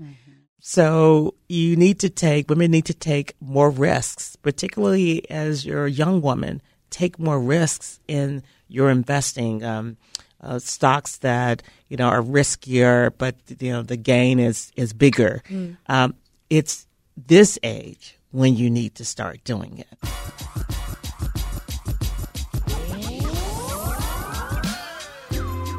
Mm-hmm. 0.00 0.32
So 0.60 1.34
you 1.48 1.74
need 1.74 1.98
to 2.00 2.10
take, 2.10 2.50
women 2.50 2.70
need 2.70 2.84
to 2.84 2.94
take 2.94 3.34
more 3.40 3.70
risks, 3.70 4.36
particularly 4.36 5.28
as 5.30 5.64
you're 5.64 5.86
a 5.86 5.90
young 5.90 6.20
woman. 6.20 6.60
Take 6.90 7.18
more 7.18 7.40
risks 7.40 7.98
in 8.06 8.42
your 8.68 8.90
investing. 8.90 9.64
Um, 9.64 9.96
uh, 10.42 10.58
stocks 10.58 11.18
that 11.18 11.62
you 11.88 11.96
know 11.96 12.08
are 12.08 12.22
riskier, 12.22 13.12
but 13.18 13.36
you 13.58 13.70
know 13.70 13.82
the 13.82 13.96
gain 13.96 14.38
is 14.38 14.72
is 14.76 14.92
bigger. 14.92 15.42
Mm. 15.48 15.76
Um, 15.86 16.14
it's 16.48 16.86
this 17.16 17.58
age 17.62 18.18
when 18.30 18.56
you 18.56 18.70
need 18.70 18.94
to 18.96 19.04
start 19.04 19.44
doing 19.44 19.78
it. 19.78 20.08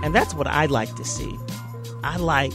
And 0.03 0.15
that's 0.15 0.33
what 0.33 0.47
I 0.47 0.65
like 0.65 0.93
to 0.95 1.05
see. 1.05 1.37
I 2.03 2.17
like 2.17 2.53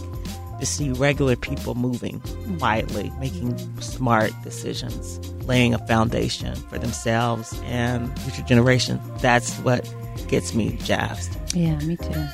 to 0.60 0.66
see 0.66 0.90
regular 0.92 1.36
people 1.36 1.74
moving 1.74 2.20
quietly, 2.58 3.12
making 3.20 3.56
smart 3.80 4.32
decisions, 4.42 5.18
laying 5.44 5.74
a 5.74 5.86
foundation 5.86 6.56
for 6.56 6.78
themselves 6.78 7.58
and 7.64 8.18
future 8.20 8.42
generations. 8.42 9.00
That's 9.20 9.54
what 9.58 9.92
gets 10.28 10.54
me 10.54 10.78
jazzed. 10.82 11.36
Yeah, 11.54 11.78
me 11.80 11.96
too. 11.96 12.26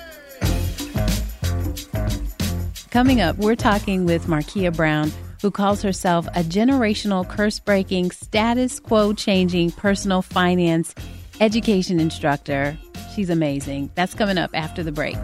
Coming 2.90 3.20
up, 3.20 3.36
we're 3.38 3.56
talking 3.56 4.04
with 4.04 4.26
Markia 4.26 4.74
Brown, 4.74 5.10
who 5.40 5.50
calls 5.50 5.82
herself 5.82 6.26
a 6.28 6.42
generational 6.42 7.28
curse 7.28 7.58
breaking, 7.58 8.10
status 8.10 8.78
quo 8.78 9.12
changing 9.12 9.72
personal 9.72 10.22
finance 10.22 10.94
education 11.40 11.98
instructor 11.98 12.78
She's 13.14 13.30
amazing. 13.30 13.90
That's 13.94 14.14
coming 14.14 14.38
up 14.38 14.50
after 14.54 14.82
the 14.82 14.92
break. 14.92 15.18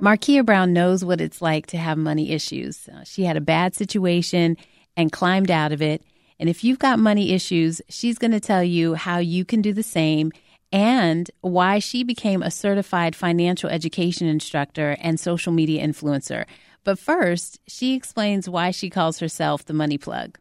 Markia 0.00 0.46
Brown 0.46 0.72
knows 0.72 1.04
what 1.04 1.20
it's 1.20 1.42
like 1.42 1.66
to 1.66 1.76
have 1.76 1.98
money 1.98 2.30
issues. 2.30 2.88
Uh, 2.88 3.04
she 3.04 3.24
had 3.24 3.36
a 3.36 3.40
bad 3.40 3.74
situation 3.74 4.56
and 4.96 5.12
climbed 5.12 5.50
out 5.50 5.72
of 5.72 5.82
it. 5.82 6.02
And 6.38 6.48
if 6.48 6.64
you've 6.64 6.78
got 6.78 6.98
money 6.98 7.32
issues, 7.32 7.82
she's 7.90 8.16
going 8.16 8.30
to 8.30 8.40
tell 8.40 8.64
you 8.64 8.94
how 8.94 9.18
you 9.18 9.44
can 9.44 9.60
do 9.60 9.74
the 9.74 9.82
same 9.82 10.32
and 10.72 11.30
why 11.40 11.78
she 11.78 12.02
became 12.04 12.42
a 12.42 12.50
certified 12.50 13.16
financial 13.16 13.68
education 13.70 14.26
instructor 14.26 14.96
and 15.00 15.18
social 15.18 15.52
media 15.52 15.86
influencer. 15.86 16.46
But 16.84 16.98
first, 16.98 17.60
she 17.66 17.94
explains 17.94 18.48
why 18.48 18.70
she 18.70 18.90
calls 18.90 19.18
herself 19.18 19.64
the 19.64 19.74
money 19.74 19.98
plug 19.98 20.38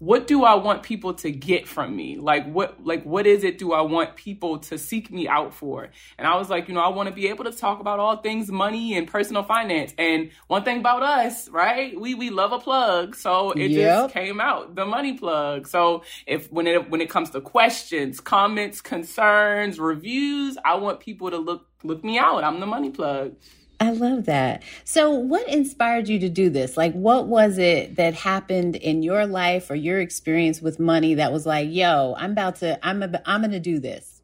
what 0.00 0.26
do 0.26 0.44
I 0.44 0.54
want 0.54 0.82
people 0.82 1.12
to 1.12 1.30
get 1.30 1.68
from 1.68 1.94
me? 1.94 2.16
Like 2.16 2.50
what 2.50 2.82
like 2.82 3.04
what 3.04 3.26
is 3.26 3.44
it 3.44 3.58
do 3.58 3.74
I 3.74 3.82
want 3.82 4.16
people 4.16 4.58
to 4.60 4.78
seek 4.78 5.12
me 5.12 5.28
out 5.28 5.52
for? 5.52 5.90
And 6.16 6.26
I 6.26 6.36
was 6.38 6.48
like, 6.48 6.68
you 6.68 6.74
know, 6.74 6.80
I 6.80 6.88
want 6.88 7.10
to 7.10 7.14
be 7.14 7.28
able 7.28 7.44
to 7.44 7.52
talk 7.52 7.80
about 7.80 8.00
all 8.00 8.16
things 8.16 8.50
money 8.50 8.96
and 8.96 9.06
personal 9.06 9.42
finance. 9.42 9.92
And 9.98 10.30
one 10.46 10.64
thing 10.64 10.78
about 10.78 11.02
us, 11.02 11.50
right? 11.50 12.00
We 12.00 12.14
we 12.14 12.30
love 12.30 12.52
a 12.52 12.58
plug. 12.58 13.14
So 13.14 13.50
it 13.50 13.70
yep. 13.72 14.04
just 14.04 14.14
came 14.14 14.40
out, 14.40 14.74
the 14.74 14.86
money 14.86 15.18
plug. 15.18 15.68
So 15.68 16.02
if 16.26 16.50
when 16.50 16.66
it 16.66 16.88
when 16.88 17.02
it 17.02 17.10
comes 17.10 17.28
to 17.30 17.42
questions, 17.42 18.20
comments, 18.20 18.80
concerns, 18.80 19.78
reviews, 19.78 20.56
I 20.64 20.76
want 20.76 21.00
people 21.00 21.30
to 21.30 21.36
look 21.36 21.66
look 21.84 22.02
me 22.02 22.18
out. 22.18 22.42
I'm 22.42 22.58
the 22.58 22.66
money 22.66 22.88
plug. 22.88 23.36
I 23.80 23.92
love 23.92 24.26
that. 24.26 24.62
So, 24.84 25.10
what 25.10 25.48
inspired 25.48 26.08
you 26.08 26.18
to 26.20 26.28
do 26.28 26.50
this? 26.50 26.76
Like, 26.76 26.92
what 26.92 27.28
was 27.28 27.56
it 27.58 27.96
that 27.96 28.14
happened 28.14 28.76
in 28.76 29.02
your 29.02 29.26
life 29.26 29.70
or 29.70 29.74
your 29.74 30.00
experience 30.00 30.60
with 30.60 30.78
money 30.78 31.14
that 31.14 31.32
was 31.32 31.46
like, 31.46 31.70
"Yo, 31.70 32.14
I'm 32.18 32.32
about 32.32 32.56
to, 32.56 32.78
I'm, 32.86 33.02
a, 33.02 33.22
I'm 33.24 33.40
going 33.40 33.52
to 33.52 33.60
do 33.60 33.78
this." 33.80 34.19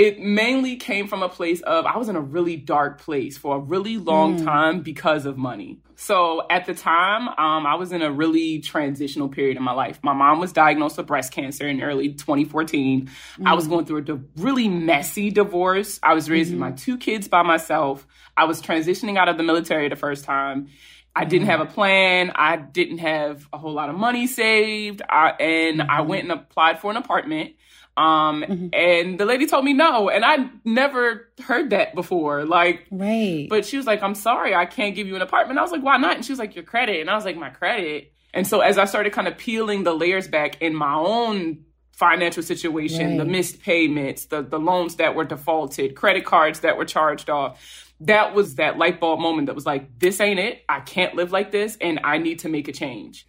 It 0.00 0.18
mainly 0.18 0.76
came 0.76 1.06
from 1.06 1.22
a 1.22 1.28
place 1.28 1.60
of 1.60 1.84
I 1.84 1.98
was 1.98 2.08
in 2.08 2.16
a 2.16 2.22
really 2.22 2.56
dark 2.56 3.02
place 3.02 3.36
for 3.36 3.56
a 3.56 3.58
really 3.58 3.98
long 3.98 4.38
mm. 4.38 4.44
time 4.46 4.80
because 4.80 5.26
of 5.26 5.36
money. 5.36 5.78
So 5.94 6.46
at 6.48 6.64
the 6.64 6.72
time, 6.72 7.28
um, 7.28 7.66
I 7.66 7.74
was 7.74 7.92
in 7.92 8.00
a 8.00 8.10
really 8.10 8.60
transitional 8.60 9.28
period 9.28 9.58
in 9.58 9.62
my 9.62 9.74
life. 9.74 9.98
My 10.02 10.14
mom 10.14 10.40
was 10.40 10.54
diagnosed 10.54 10.96
with 10.96 11.06
breast 11.06 11.32
cancer 11.32 11.68
in 11.68 11.82
early 11.82 12.14
2014. 12.14 13.10
Mm. 13.38 13.46
I 13.46 13.52
was 13.52 13.66
mm. 13.66 13.70
going 13.70 13.84
through 13.84 13.98
a 13.98 14.02
di- 14.02 14.20
really 14.38 14.70
messy 14.70 15.30
divorce. 15.30 16.00
I 16.02 16.14
was 16.14 16.30
raising 16.30 16.54
mm-hmm. 16.54 16.70
my 16.70 16.72
two 16.72 16.96
kids 16.96 17.28
by 17.28 17.42
myself. 17.42 18.06
I 18.38 18.44
was 18.44 18.62
transitioning 18.62 19.18
out 19.18 19.28
of 19.28 19.36
the 19.36 19.42
military 19.42 19.90
the 19.90 19.96
first 19.96 20.24
time. 20.24 20.70
I 21.14 21.24
didn't 21.24 21.48
have 21.48 21.60
a 21.60 21.66
plan. 21.66 22.32
I 22.34 22.56
didn't 22.56 22.98
have 22.98 23.48
a 23.52 23.58
whole 23.58 23.72
lot 23.72 23.88
of 23.88 23.96
money 23.96 24.26
saved. 24.26 25.02
I, 25.08 25.30
and 25.40 25.80
mm-hmm. 25.80 25.90
I 25.90 26.02
went 26.02 26.22
and 26.22 26.32
applied 26.32 26.80
for 26.80 26.90
an 26.90 26.96
apartment. 26.96 27.54
Um, 27.96 28.42
mm-hmm. 28.42 28.68
and 28.72 29.20
the 29.20 29.26
lady 29.26 29.46
told 29.46 29.64
me 29.64 29.72
no. 29.72 30.08
And 30.08 30.24
I 30.24 30.48
never 30.64 31.28
heard 31.42 31.70
that 31.70 31.94
before. 31.94 32.44
Like, 32.44 32.86
right. 32.90 33.46
But 33.48 33.66
she 33.66 33.76
was 33.76 33.86
like, 33.86 34.02
I'm 34.02 34.14
sorry, 34.14 34.54
I 34.54 34.66
can't 34.66 34.94
give 34.94 35.06
you 35.06 35.16
an 35.16 35.22
apartment. 35.22 35.58
I 35.58 35.62
was 35.62 35.72
like, 35.72 35.82
why 35.82 35.96
not? 35.96 36.16
And 36.16 36.24
she 36.24 36.32
was 36.32 36.38
like, 36.38 36.54
your 36.54 36.64
credit. 36.64 37.00
And 37.00 37.10
I 37.10 37.14
was 37.14 37.24
like, 37.24 37.36
my 37.36 37.50
credit. 37.50 38.12
And 38.32 38.46
so 38.46 38.60
as 38.60 38.78
I 38.78 38.84
started 38.84 39.12
kind 39.12 39.28
of 39.28 39.36
peeling 39.36 39.82
the 39.82 39.92
layers 39.92 40.28
back 40.28 40.62
in 40.62 40.74
my 40.74 40.94
own 40.94 41.64
financial 41.92 42.42
situation, 42.42 43.08
right. 43.08 43.18
the 43.18 43.24
missed 43.24 43.60
payments, 43.60 44.26
the 44.26 44.40
the 44.40 44.58
loans 44.58 44.96
that 44.96 45.14
were 45.14 45.24
defaulted, 45.24 45.96
credit 45.96 46.24
cards 46.24 46.60
that 46.60 46.78
were 46.78 46.84
charged 46.84 47.28
off, 47.28 47.89
that 48.00 48.34
was 48.34 48.56
that 48.56 48.78
light 48.78 48.98
bulb 49.00 49.20
moment 49.20 49.46
that 49.46 49.54
was 49.54 49.66
like, 49.66 49.98
this 49.98 50.20
ain't 50.20 50.40
it. 50.40 50.62
I 50.68 50.80
can't 50.80 51.14
live 51.14 51.32
like 51.32 51.50
this 51.50 51.76
and 51.80 52.00
I 52.02 52.18
need 52.18 52.40
to 52.40 52.48
make 52.48 52.68
a 52.68 52.72
change. 52.72 53.26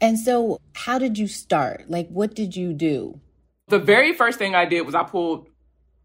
And 0.00 0.18
so, 0.18 0.58
how 0.74 0.98
did 0.98 1.18
you 1.18 1.26
start? 1.26 1.84
Like, 1.88 2.08
what 2.08 2.34
did 2.34 2.56
you 2.56 2.72
do? 2.72 3.20
The 3.68 3.78
very 3.78 4.12
first 4.12 4.38
thing 4.38 4.54
I 4.54 4.64
did 4.64 4.82
was 4.82 4.94
I 4.94 5.04
pulled 5.04 5.48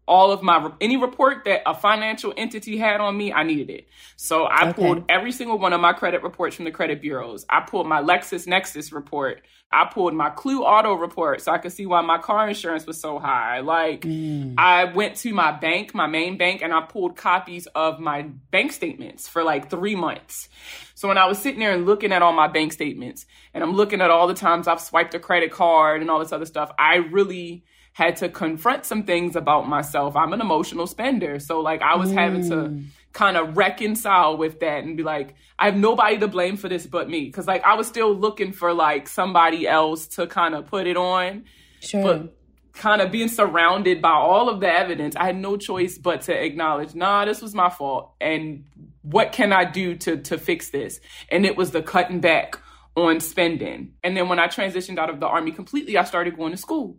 all 0.08 0.30
of 0.30 0.42
my 0.42 0.70
any 0.80 0.96
report 0.96 1.44
that 1.44 1.62
a 1.66 1.74
financial 1.74 2.32
entity 2.36 2.76
had 2.76 3.00
on 3.00 3.16
me, 3.16 3.32
I 3.32 3.42
needed 3.42 3.70
it. 3.70 3.88
So 4.16 4.44
I 4.44 4.68
okay. 4.68 4.72
pulled 4.72 5.04
every 5.08 5.32
single 5.32 5.58
one 5.58 5.72
of 5.72 5.80
my 5.80 5.92
credit 5.92 6.22
reports 6.22 6.56
from 6.56 6.64
the 6.64 6.70
credit 6.70 7.00
bureaus. 7.00 7.44
I 7.48 7.60
pulled 7.60 7.86
my 7.86 8.00
LexisNexis 8.00 8.92
report. 8.92 9.42
I 9.72 9.84
pulled 9.92 10.14
my 10.14 10.30
Clue 10.30 10.62
Auto 10.62 10.94
report 10.94 11.40
so 11.40 11.50
I 11.50 11.58
could 11.58 11.72
see 11.72 11.86
why 11.86 12.00
my 12.00 12.18
car 12.18 12.48
insurance 12.48 12.86
was 12.86 13.00
so 13.00 13.18
high. 13.18 13.60
Like 13.60 14.02
mm. 14.02 14.54
I 14.56 14.84
went 14.84 15.16
to 15.16 15.34
my 15.34 15.50
bank, 15.50 15.92
my 15.92 16.06
main 16.06 16.38
bank, 16.38 16.62
and 16.62 16.72
I 16.72 16.82
pulled 16.82 17.16
copies 17.16 17.66
of 17.74 17.98
my 17.98 18.22
bank 18.52 18.72
statements 18.72 19.26
for 19.26 19.42
like 19.42 19.70
three 19.70 19.96
months. 19.96 20.48
So 20.94 21.08
when 21.08 21.18
I 21.18 21.26
was 21.26 21.38
sitting 21.38 21.58
there 21.58 21.72
and 21.72 21.84
looking 21.84 22.12
at 22.12 22.22
all 22.22 22.32
my 22.32 22.46
bank 22.46 22.72
statements 22.72 23.26
and 23.52 23.64
I'm 23.64 23.72
looking 23.72 24.00
at 24.00 24.10
all 24.10 24.28
the 24.28 24.34
times 24.34 24.68
I've 24.68 24.80
swiped 24.80 25.14
a 25.14 25.18
credit 25.18 25.50
card 25.50 26.00
and 26.00 26.10
all 26.10 26.20
this 26.20 26.32
other 26.32 26.46
stuff, 26.46 26.70
I 26.78 26.96
really 26.96 27.64
had 27.96 28.14
to 28.14 28.28
confront 28.28 28.84
some 28.84 29.04
things 29.04 29.36
about 29.36 29.66
myself. 29.66 30.16
I'm 30.16 30.34
an 30.34 30.42
emotional 30.42 30.86
spender. 30.86 31.38
So 31.38 31.62
like 31.62 31.80
I 31.80 31.96
was 31.96 32.10
mm. 32.10 32.12
having 32.12 32.42
to 32.50 32.54
mm. 32.54 32.84
kind 33.14 33.38
of 33.38 33.56
reconcile 33.56 34.36
with 34.36 34.60
that 34.60 34.84
and 34.84 34.98
be 34.98 35.02
like, 35.02 35.34
I 35.58 35.64
have 35.64 35.76
nobody 35.76 36.18
to 36.18 36.28
blame 36.28 36.58
for 36.58 36.68
this 36.68 36.86
but 36.86 37.08
me. 37.08 37.30
Cause 37.30 37.46
like 37.46 37.64
I 37.64 37.72
was 37.72 37.86
still 37.86 38.14
looking 38.14 38.52
for 38.52 38.74
like 38.74 39.08
somebody 39.08 39.66
else 39.66 40.08
to 40.08 40.26
kind 40.26 40.54
of 40.54 40.66
put 40.66 40.86
it 40.86 40.98
on. 40.98 41.46
Sure. 41.80 42.02
But 42.02 42.36
kind 42.74 43.00
of 43.00 43.10
being 43.10 43.28
surrounded 43.28 44.02
by 44.02 44.12
all 44.12 44.50
of 44.50 44.60
the 44.60 44.70
evidence, 44.70 45.16
I 45.16 45.24
had 45.24 45.36
no 45.38 45.56
choice 45.56 45.96
but 45.96 46.20
to 46.22 46.34
acknowledge, 46.34 46.94
nah, 46.94 47.24
this 47.24 47.40
was 47.40 47.54
my 47.54 47.70
fault. 47.70 48.12
And 48.20 48.66
what 49.00 49.32
can 49.32 49.54
I 49.54 49.64
do 49.64 49.96
to 49.96 50.18
to 50.18 50.36
fix 50.36 50.68
this? 50.68 51.00
And 51.30 51.46
it 51.46 51.56
was 51.56 51.70
the 51.70 51.80
cutting 51.80 52.20
back 52.20 52.60
on 52.94 53.20
spending. 53.20 53.94
And 54.04 54.14
then 54.14 54.28
when 54.28 54.38
I 54.38 54.48
transitioned 54.48 54.98
out 54.98 55.08
of 55.08 55.18
the 55.18 55.26
army 55.26 55.52
completely, 55.52 55.96
I 55.96 56.04
started 56.04 56.36
going 56.36 56.52
to 56.52 56.58
school 56.58 56.98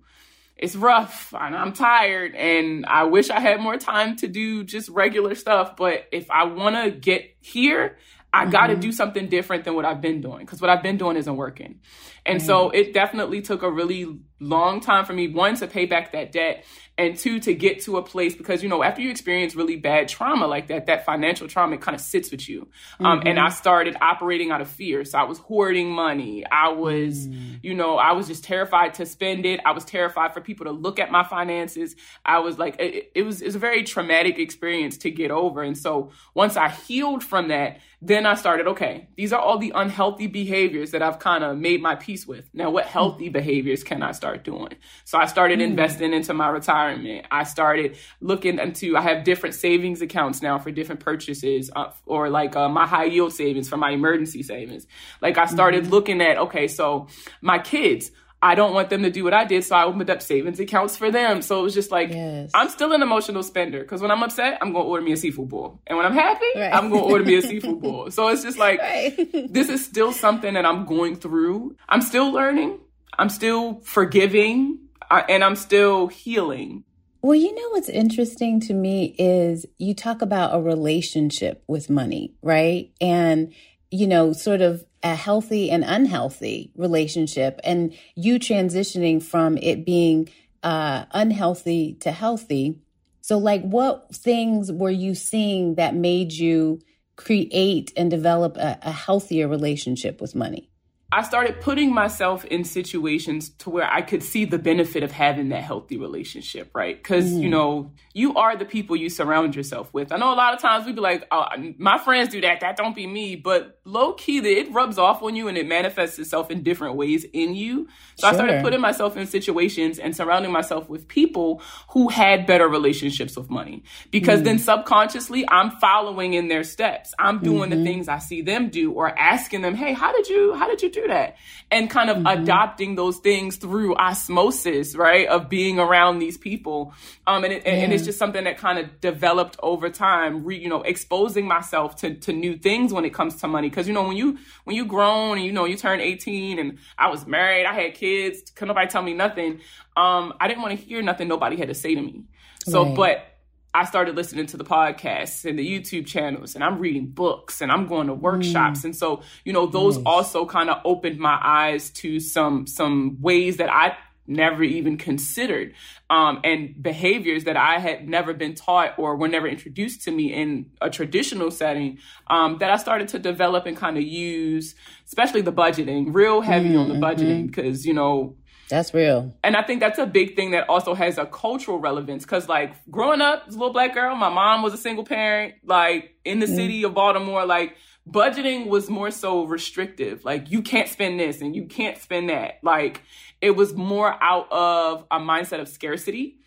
it's 0.58 0.76
rough 0.76 1.34
and 1.40 1.56
I'm 1.56 1.74
tired 1.74 2.36
and 2.36 2.86
I 2.86 3.04
wish 3.04 3.30
I 3.30 3.40
had 3.40 3.62
more 3.62 3.78
time 3.78 4.16
to 4.18 4.28
do 4.28 4.64
just 4.64 4.90
regular 4.90 5.36
stuff. 5.36 5.76
But 5.76 6.08
if 6.12 6.32
I 6.32 6.46
want 6.46 6.76
to 6.76 6.92
get 6.92 7.36
here, 7.42 7.98
I 8.34 8.44
mm-hmm. 8.44 8.52
got 8.52 8.68
to 8.68 8.76
do 8.76 8.92
something 8.92 9.30
different 9.30 9.66
than 9.66 9.76
what 9.76 9.86
I've 9.86 10.02
been 10.02 10.22
doing 10.22 10.40
because 10.40 10.60
what 10.60 10.70
I've 10.70 10.84
been 10.84 10.98
doing 10.98 11.16
isn't 11.18 11.36
working. 11.36 11.80
And 12.26 12.42
so 12.42 12.72
it 12.72 12.94
definitely 12.94 13.42
took 13.42 13.64
a 13.64 13.72
really 13.72 14.20
long 14.39 14.79
time 14.79 15.06
for 15.06 15.13
me, 15.13 15.27
one, 15.27 15.56
to 15.58 15.67
pay 15.67 15.86
back 15.86 16.12
that 16.12 16.32
debt 16.32 16.63
and 16.98 17.15
two 17.15 17.39
to 17.39 17.53
get 17.53 17.82
to 17.82 17.98
a 17.98 18.01
place 18.01 18.36
because 18.36 18.63
you 18.63 18.70
know 18.70 18.82
after 18.82 19.01
you 19.01 19.12
experience 19.12 19.56
really 19.56 19.75
bad 19.75 20.08
trauma 20.08 20.48
like 20.48 20.67
that 20.67 20.88
that 20.88 21.06
financial 21.06 21.48
trauma 21.48 21.75
it 21.75 21.82
kind 21.82 21.96
of 21.96 22.01
sits 22.01 22.32
with 22.32 22.50
you. 22.50 22.67
Um, 23.00 23.20
mm-hmm. 23.20 23.27
and 23.27 23.39
i 23.39 23.50
started 23.50 23.96
operating 24.01 24.51
out 24.51 24.62
of 24.62 24.67
fear. 24.67 25.06
So 25.06 25.20
i 25.20 25.24
was 25.24 25.38
hoarding 25.38 25.91
money. 25.91 26.44
I 26.46 26.70
was 26.70 27.27
mm. 27.27 27.60
you 27.62 27.74
know 27.74 27.98
i 27.98 28.13
was 28.13 28.27
just 28.27 28.44
terrified 28.44 28.96
to 28.96 29.06
spend 29.06 29.46
it. 29.46 29.60
I 29.65 29.72
was 29.72 29.86
terrified 29.86 30.34
for 30.34 30.41
people 30.41 30.65
to 30.65 30.72
look 30.72 31.00
at 31.00 31.12
my 31.12 31.24
finances. 31.24 31.96
I 32.25 32.39
was 32.39 32.58
like 32.58 32.79
it, 32.79 33.12
it 33.13 33.24
was 33.24 33.41
it 33.41 33.46
was 33.46 33.56
a 33.56 33.60
very 33.60 33.84
traumatic 33.84 34.39
experience 34.39 34.98
to 35.00 35.12
get 35.12 35.32
over. 35.32 35.62
And 35.62 35.77
so 35.77 36.12
once 36.34 36.58
i 36.58 36.70
healed 36.70 37.24
from 37.24 37.50
that 37.50 37.79
then 38.01 38.25
i 38.27 38.36
started 38.36 38.67
okay 38.67 39.08
these 39.15 39.34
are 39.34 39.41
all 39.41 39.58
the 39.58 39.72
unhealthy 39.74 40.27
behaviors 40.27 40.91
that 40.91 41.01
i've 41.01 41.17
kind 41.20 41.44
of 41.44 41.58
made 41.58 41.82
my 41.82 41.96
peace 41.96 42.25
with. 42.25 42.50
Now 42.53 42.72
what 42.72 42.86
healthy 42.86 43.29
mm. 43.29 43.34
behaviors 43.34 43.84
can 43.84 44.01
i 44.01 44.12
start 44.12 44.27
doing 44.36 44.76
so 45.06 45.18
i 45.18 45.26
started 45.26 45.60
mm. 45.60 45.64
investing 45.64 46.12
into 46.14 46.34
my 46.34 46.50
retirement. 46.50 47.26
I 47.32 47.44
started 47.44 47.98
looking 48.20 48.60
into, 48.60 48.98
I 48.98 49.02
have 49.02 49.24
different 49.24 49.56
savings 49.56 50.02
accounts 50.02 50.42
now 50.42 50.60
for 50.60 50.72
different 50.72 51.02
purchases, 51.02 51.70
uh, 51.76 51.92
or 52.06 52.30
like 52.30 52.56
uh, 52.56 52.70
my 52.70 52.88
high 52.88 53.06
yield 53.06 53.34
savings 53.34 53.70
for 53.70 53.78
my 53.78 53.92
emergency 53.92 54.44
savings. 54.44 54.88
Like 55.22 55.38
I 55.38 55.46
started 55.46 55.84
mm-hmm. 55.84 55.92
looking 55.92 56.22
at, 56.22 56.38
okay, 56.38 56.68
so 56.68 57.08
my 57.42 57.60
kids, 57.60 58.12
I 58.40 58.54
don't 58.54 58.74
want 58.74 58.92
them 58.92 59.02
to 59.02 59.10
do 59.10 59.24
what 59.24 59.34
I 59.34 59.46
did, 59.46 59.63
so 59.63 59.76
I 59.76 59.86
opened 59.86 60.10
up 60.12 60.22
savings 60.22 60.60
accounts 60.60 60.96
for 60.96 61.10
them. 61.10 61.42
So 61.42 61.60
it 61.60 61.63
was 61.63 61.74
just 61.74 61.90
like 61.90 62.10
yes. 62.10 62.52
I'm 62.54 62.70
still 62.70 62.94
an 62.94 63.02
emotional 63.02 63.42
spender 63.42 63.82
because 63.82 64.00
when 64.00 64.12
I'm 64.12 64.22
upset, 64.22 64.60
I'm 64.62 64.74
gonna 64.74 64.86
order 64.86 65.04
me 65.04 65.12
a 65.13 65.18
seafood 65.18 65.50
bowl, 65.50 65.82
and 65.88 65.98
when 65.98 66.06
I'm 66.06 66.13
happy, 66.13 66.46
right. 66.56 66.72
I'm 66.72 66.92
gonna 66.92 67.02
order 67.02 67.26
me 67.26 67.36
a 67.36 67.42
seafood 67.42 67.82
bowl. 67.82 68.12
So 68.12 68.28
it's 68.28 68.44
just 68.44 68.60
like 68.60 68.80
right. 68.80 69.52
this 69.52 69.70
is 69.70 69.84
still 69.84 70.12
something 70.12 70.54
that 70.54 70.68
I'm 70.68 70.86
going 70.86 71.16
through. 71.16 71.78
I'm 71.90 72.02
still 72.02 72.32
learning. 72.32 72.80
I'm 73.17 73.30
still 73.30 73.82
forgiving 73.84 74.80
and 75.10 75.43
I'm 75.43 75.56
still 75.56 76.08
healing. 76.08 76.84
Well, 77.21 77.36
you 77.36 77.53
know 77.53 77.69
what's 77.71 77.89
interesting 77.89 78.60
to 78.62 78.73
me 78.73 79.15
is 79.17 79.65
you 79.77 79.95
talk 79.95 80.21
about 80.21 80.56
a 80.56 80.62
relationship 80.62 81.63
with 81.67 81.89
money, 81.89 82.36
right? 82.41 82.91
And, 83.01 83.53
you 83.89 84.08
know, 84.08 84.34
sort 84.34 84.62
of 84.62 84.86
a 85.03 85.15
healthy 85.15 85.71
and 85.71 85.84
unhealthy 85.84 86.71
relationship, 86.75 87.60
and 87.63 87.93
you 88.15 88.39
transitioning 88.39 89.21
from 89.21 89.58
it 89.58 89.86
being 89.86 90.30
uh, 90.63 91.06
unhealthy 91.12 91.97
to 92.01 92.12
healthy. 92.12 92.82
So, 93.21 93.38
like, 93.38 93.63
what 93.63 94.13
things 94.15 94.71
were 94.71 94.91
you 94.91 95.15
seeing 95.15 95.75
that 95.75 95.95
made 95.95 96.32
you 96.32 96.80
create 97.15 97.91
and 97.97 98.10
develop 98.12 98.58
a, 98.58 98.77
a 98.82 98.91
healthier 98.91 99.47
relationship 99.47 100.21
with 100.21 100.36
money? 100.36 100.69
I 101.10 101.22
started 101.22 101.62
putting 101.62 101.93
myself 101.93 102.43
in 102.43 102.65
situations 102.65 103.50
to 103.60 103.70
where 103.70 103.89
I 103.89 104.02
could 104.02 104.22
see 104.22 104.43
the 104.43 104.60
benefit 104.60 105.04
of 105.04 105.12
having 105.12 105.50
that 105.50 105.63
healthy 105.63 105.96
relationship, 105.96 106.70
right? 106.76 106.98
Because, 106.98 107.26
mm. 107.26 107.36
you 107.36 107.41
mm-hmm. 107.43 107.50
know, 107.52 107.91
you 108.13 108.36
are 108.36 108.58
the 108.58 108.65
people 108.65 108.98
you 108.98 109.10
surround 109.10 109.56
yourself 109.56 109.93
with. 109.93 110.12
I 110.12 110.17
know 110.17 110.34
a 110.34 110.36
lot 110.36 110.54
of 110.54 110.60
times 110.60 110.86
we'd 110.86 110.96
be 110.96 111.02
like, 111.02 111.26
oh, 111.32 111.46
my 111.78 111.98
friends 111.98 112.28
do 112.28 112.41
that. 112.41 112.60
That 112.60 112.76
don't 112.76 112.93
be 112.93 113.08
me. 113.08 113.38
But 113.38 113.80
low 113.86 114.13
key, 114.13 114.39
it 114.39 114.74
rubs 114.74 114.98
off 114.98 115.24
on 115.24 115.38
you 115.38 115.48
and 115.48 115.58
it 115.58 115.65
manifests 115.65 116.20
itself 116.20 116.52
in 116.52 116.62
different 116.62 116.96
ways 116.96 117.26
in 117.32 117.56
you. 117.56 117.88
So 118.15 118.28
sure. 118.28 118.30
I 118.30 118.34
started 118.34 118.62
putting 118.62 118.82
myself 118.82 119.15
in 119.15 119.28
situations 119.28 120.00
and 120.00 120.13
surrounding 120.13 120.52
myself 120.52 120.89
with 120.89 121.08
people 121.08 121.62
who 121.91 122.10
had 122.10 122.46
better 122.46 122.67
relationships 122.67 123.38
with 123.38 123.50
money. 123.50 123.84
Because 124.12 124.41
mm. 124.41 124.43
then 124.43 124.60
subconsciously, 124.60 125.48
I'm 125.48 125.72
following 125.80 126.34
in 126.34 126.50
their 126.50 126.65
steps. 126.65 127.13
I'm 127.17 127.39
doing 127.39 127.70
mm-hmm. 127.70 127.82
the 127.82 127.89
things 127.89 128.10
I 128.10 128.17
see 128.17 128.41
them 128.41 128.67
do 128.70 128.91
or 128.91 129.17
asking 129.17 129.62
them, 129.62 129.74
hey, 129.74 129.93
how 129.93 130.12
did 130.12 130.28
you, 130.28 130.54
how 130.56 130.67
did 130.67 130.82
you 130.82 130.91
do 130.91 130.97
that? 131.08 131.38
And 131.70 131.90
kind 131.90 132.10
of 132.10 132.18
mm-hmm. 132.18 132.44
adopting 132.44 132.96
those 132.96 133.18
things 133.18 133.58
through 133.58 133.96
osmosis, 133.96 134.96
right? 134.96 135.28
Of 135.28 135.50
being 135.50 135.80
around 135.80 136.20
these 136.20 136.38
people. 136.38 136.94
Um, 137.28 137.44
and, 137.44 137.54
it, 137.54 137.64
yeah. 137.66 137.74
and 137.74 137.94
it's 137.94 138.06
just 138.06 138.18
something 138.18 138.46
that 138.46 138.58
kind 138.58 138.80
of 138.80 139.00
developed 139.02 139.58
over 139.62 139.90
time, 139.90 140.46
re, 140.46 140.58
you 140.58 140.70
know, 140.70 140.82
exposing 140.82 141.48
myself 141.48 141.98
to, 141.98 142.16
to 142.16 142.34
new 142.34 142.58
things 142.58 142.94
when 142.94 143.06
it 143.06 143.14
comes 143.14 143.36
to 143.42 143.48
money. 143.48 143.70
Cause 143.70 143.88
you 143.88 143.94
know, 143.94 144.08
when 144.08 144.18
you, 144.18 144.38
when 144.64 144.76
you 144.76 144.86
grown 144.86 145.38
and 145.38 145.46
you 145.46 145.52
know, 145.52 145.66
you 145.66 145.78
turn 145.78 146.00
18 146.00 146.58
and 146.58 146.80
I 146.98 147.10
was 147.10 147.28
married, 147.28 147.66
I 147.66 147.74
had 147.74 147.94
kids, 147.94 148.50
could 148.56 148.68
nobody 148.68 148.88
tell 148.88 149.04
me 149.04 149.14
nothing. 149.14 149.60
Um, 149.96 150.34
I 150.40 150.48
didn't 150.48 150.64
want 150.64 150.80
to 150.80 150.86
hear 150.86 151.02
nothing 151.02 151.28
nobody 151.28 151.58
had 151.58 151.68
to 151.68 151.76
say 151.76 151.94
to 151.94 152.02
me. 152.02 152.24
So, 152.66 152.86
right. 152.86 152.96
but 152.96 153.37
I 153.78 153.86
started 153.86 154.16
listening 154.16 154.48
to 154.48 154.58
the 154.58 154.63
podcasts 154.63 155.46
and 155.48 155.60
the 155.60 155.63
YouTube 155.63 156.08
channels, 156.08 156.56
and 156.56 156.63
I'm 156.63 156.80
reading 156.80 157.06
books 157.06 157.62
and 157.62 157.72
I'm 157.72 157.86
going 157.86 158.08
to 158.08 158.13
workshops. 158.16 158.82
Mm. 158.82 158.86
And 158.86 158.96
so, 158.96 159.22
you 159.46 159.54
know, 159.54 159.68
those 159.68 159.98
nice. 159.98 160.04
also 160.08 160.48
kind 160.48 160.72
of 160.72 160.82
opened 160.84 161.20
my 161.20 161.40
eyes 161.44 161.92
to 161.92 162.20
some 162.20 162.66
some 162.66 163.18
ways 163.22 163.58
that 163.58 163.72
I 163.72 163.96
never 164.26 164.63
even 164.63 164.98
considered 164.98 165.74
um, 166.10 166.42
and 166.44 166.82
behaviors 166.82 167.46
that 167.46 167.56
I 167.56 167.78
had 167.78 168.10
never 168.10 168.34
been 168.34 168.56
taught 168.56 168.98
or 168.98 169.16
were 169.16 169.28
never 169.28 169.48
introduced 169.48 170.02
to 170.04 170.12
me 170.12 170.34
in 170.34 170.72
a 170.82 170.90
traditional 170.90 171.52
setting 171.52 172.00
um, 172.28 172.58
that 172.58 172.72
I 172.72 172.78
started 172.78 173.08
to 173.10 173.20
develop 173.20 173.68
and 173.68 173.78
kind 173.78 173.96
of 173.96 174.04
use, 174.04 174.74
especially 175.06 175.42
the 175.42 175.54
budgeting, 175.54 176.13
real 176.13 176.42
heavy 176.42 176.70
mm-hmm. 176.70 176.80
on 176.80 176.88
the 176.90 176.96
mm-hmm. 176.96 177.04
budgeting 177.04 177.48
because, 177.48 177.86
you 177.86 177.94
know, 177.94 178.36
that's 178.69 178.93
real. 178.93 179.34
And 179.43 179.56
I 179.56 179.63
think 179.63 179.80
that's 179.80 179.99
a 179.99 180.06
big 180.06 180.36
thing 180.36 180.51
that 180.51 180.69
also 180.69 180.93
has 180.93 181.17
a 181.17 181.25
cultural 181.25 181.80
relevance 181.80 182.23
because, 182.23 182.49
like, 182.49 182.73
growing 182.89 183.21
up 183.21 183.43
as 183.47 183.56
a 183.56 183.58
little 183.58 183.73
black 183.73 183.93
girl, 183.93 184.15
my 184.15 184.30
mom 184.30 184.62
was 184.62 184.73
a 184.73 184.77
single 184.77 185.06
parent, 185.06 185.56
like, 185.63 186.15
in 186.25 186.39
the 186.39 186.45
mm. 186.45 186.56
city 186.56 186.84
of 186.84 186.93
Baltimore, 186.93 187.45
like, 187.45 187.75
budgeting 188.10 188.67
was 188.67 188.89
more 188.89 189.12
so 189.12 189.45
restrictive. 189.45 190.23
Like, 190.25 190.51
you 190.51 190.62
can't 190.62 190.89
spend 190.89 191.19
this 191.19 191.41
and 191.41 191.56
you 191.56 191.65
can't 191.65 191.97
spend 191.97 192.30
that. 192.30 192.60
Like, 192.63 193.01
it 193.41 193.51
was 193.51 193.73
more 193.73 194.15
out 194.21 194.51
of 194.51 195.06
a 195.12 195.19
mindset 195.19 195.60
of 195.60 195.67
scarcity 195.67 196.39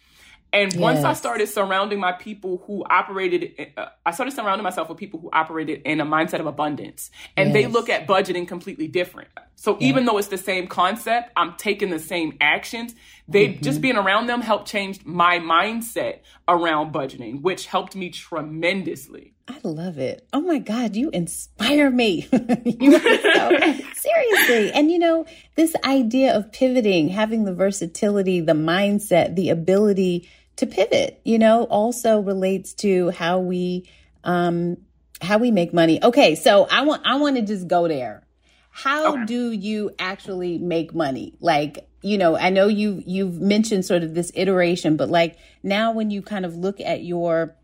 and 0.52 0.72
yes. 0.72 0.80
once 0.80 1.04
I 1.04 1.12
started 1.12 1.48
surrounding 1.48 2.00
my 2.00 2.12
people 2.12 2.62
who 2.66 2.84
operated, 2.88 3.72
uh, 3.76 3.86
I 4.04 4.10
started 4.10 4.34
surrounding 4.34 4.64
myself 4.64 4.88
with 4.88 4.98
people 4.98 5.20
who 5.20 5.30
operated 5.32 5.82
in 5.84 6.00
a 6.00 6.06
mindset 6.06 6.40
of 6.40 6.46
abundance. 6.46 7.10
And 7.36 7.50
yes. 7.50 7.54
they 7.54 7.66
look 7.66 7.88
at 7.88 8.06
budgeting 8.06 8.48
completely 8.48 8.88
different. 8.88 9.28
So 9.54 9.72
yes. 9.72 9.82
even 9.82 10.06
though 10.06 10.18
it's 10.18 10.28
the 10.28 10.38
same 10.38 10.66
concept, 10.66 11.30
I'm 11.36 11.54
taking 11.56 11.90
the 11.90 11.98
same 11.98 12.36
actions. 12.40 12.94
They 13.28 13.48
mm-hmm. 13.48 13.62
just 13.62 13.80
being 13.80 13.96
around 13.96 14.26
them 14.26 14.40
helped 14.40 14.66
change 14.66 15.04
my 15.04 15.38
mindset 15.38 16.20
around 16.48 16.92
budgeting, 16.92 17.42
which 17.42 17.66
helped 17.66 17.94
me 17.94 18.10
tremendously. 18.10 19.34
I 19.46 19.58
love 19.64 19.98
it. 19.98 20.26
Oh 20.32 20.40
my 20.40 20.58
God, 20.58 20.96
you 20.96 21.10
inspire 21.10 21.90
me. 21.90 22.28
you 22.64 22.92
so, 22.92 23.58
seriously. 23.94 24.72
And 24.72 24.90
you 24.90 24.98
know, 24.98 25.26
this 25.56 25.74
idea 25.84 26.36
of 26.36 26.52
pivoting, 26.52 27.08
having 27.08 27.44
the 27.44 27.54
versatility, 27.54 28.40
the 28.40 28.52
mindset, 28.52 29.34
the 29.34 29.50
ability 29.50 30.28
to 30.60 30.66
pivot, 30.66 31.20
you 31.24 31.38
know, 31.38 31.64
also 31.64 32.20
relates 32.20 32.74
to 32.74 33.10
how 33.10 33.38
we 33.38 33.88
um 34.24 34.76
how 35.22 35.38
we 35.38 35.50
make 35.50 35.72
money. 35.74 36.02
Okay, 36.02 36.34
so 36.34 36.66
I 36.70 36.82
want 36.82 37.02
I 37.04 37.16
want 37.16 37.36
to 37.36 37.42
just 37.42 37.66
go 37.66 37.88
there. 37.88 38.26
How 38.70 39.14
okay. 39.14 39.24
do 39.24 39.50
you 39.50 39.90
actually 39.98 40.58
make 40.58 40.94
money? 40.94 41.34
Like, 41.40 41.88
you 42.02 42.18
know, 42.18 42.36
I 42.36 42.50
know 42.50 42.68
you 42.68 43.02
you've 43.06 43.40
mentioned 43.40 43.84
sort 43.84 44.02
of 44.02 44.14
this 44.14 44.30
iteration, 44.34 44.96
but 44.96 45.08
like 45.08 45.38
now 45.62 45.92
when 45.92 46.10
you 46.10 46.22
kind 46.22 46.44
of 46.44 46.54
look 46.56 46.80
at 46.80 47.02
your 47.02 47.56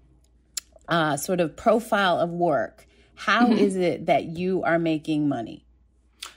uh, 0.89 1.17
sort 1.17 1.41
of 1.41 1.55
profile 1.55 2.19
of 2.19 2.31
work, 2.31 2.87
how 3.15 3.47
mm-hmm. 3.47 3.59
is 3.59 3.77
it 3.77 4.07
that 4.07 4.25
you 4.25 4.63
are 4.63 4.79
making 4.79 5.29
money? 5.29 5.66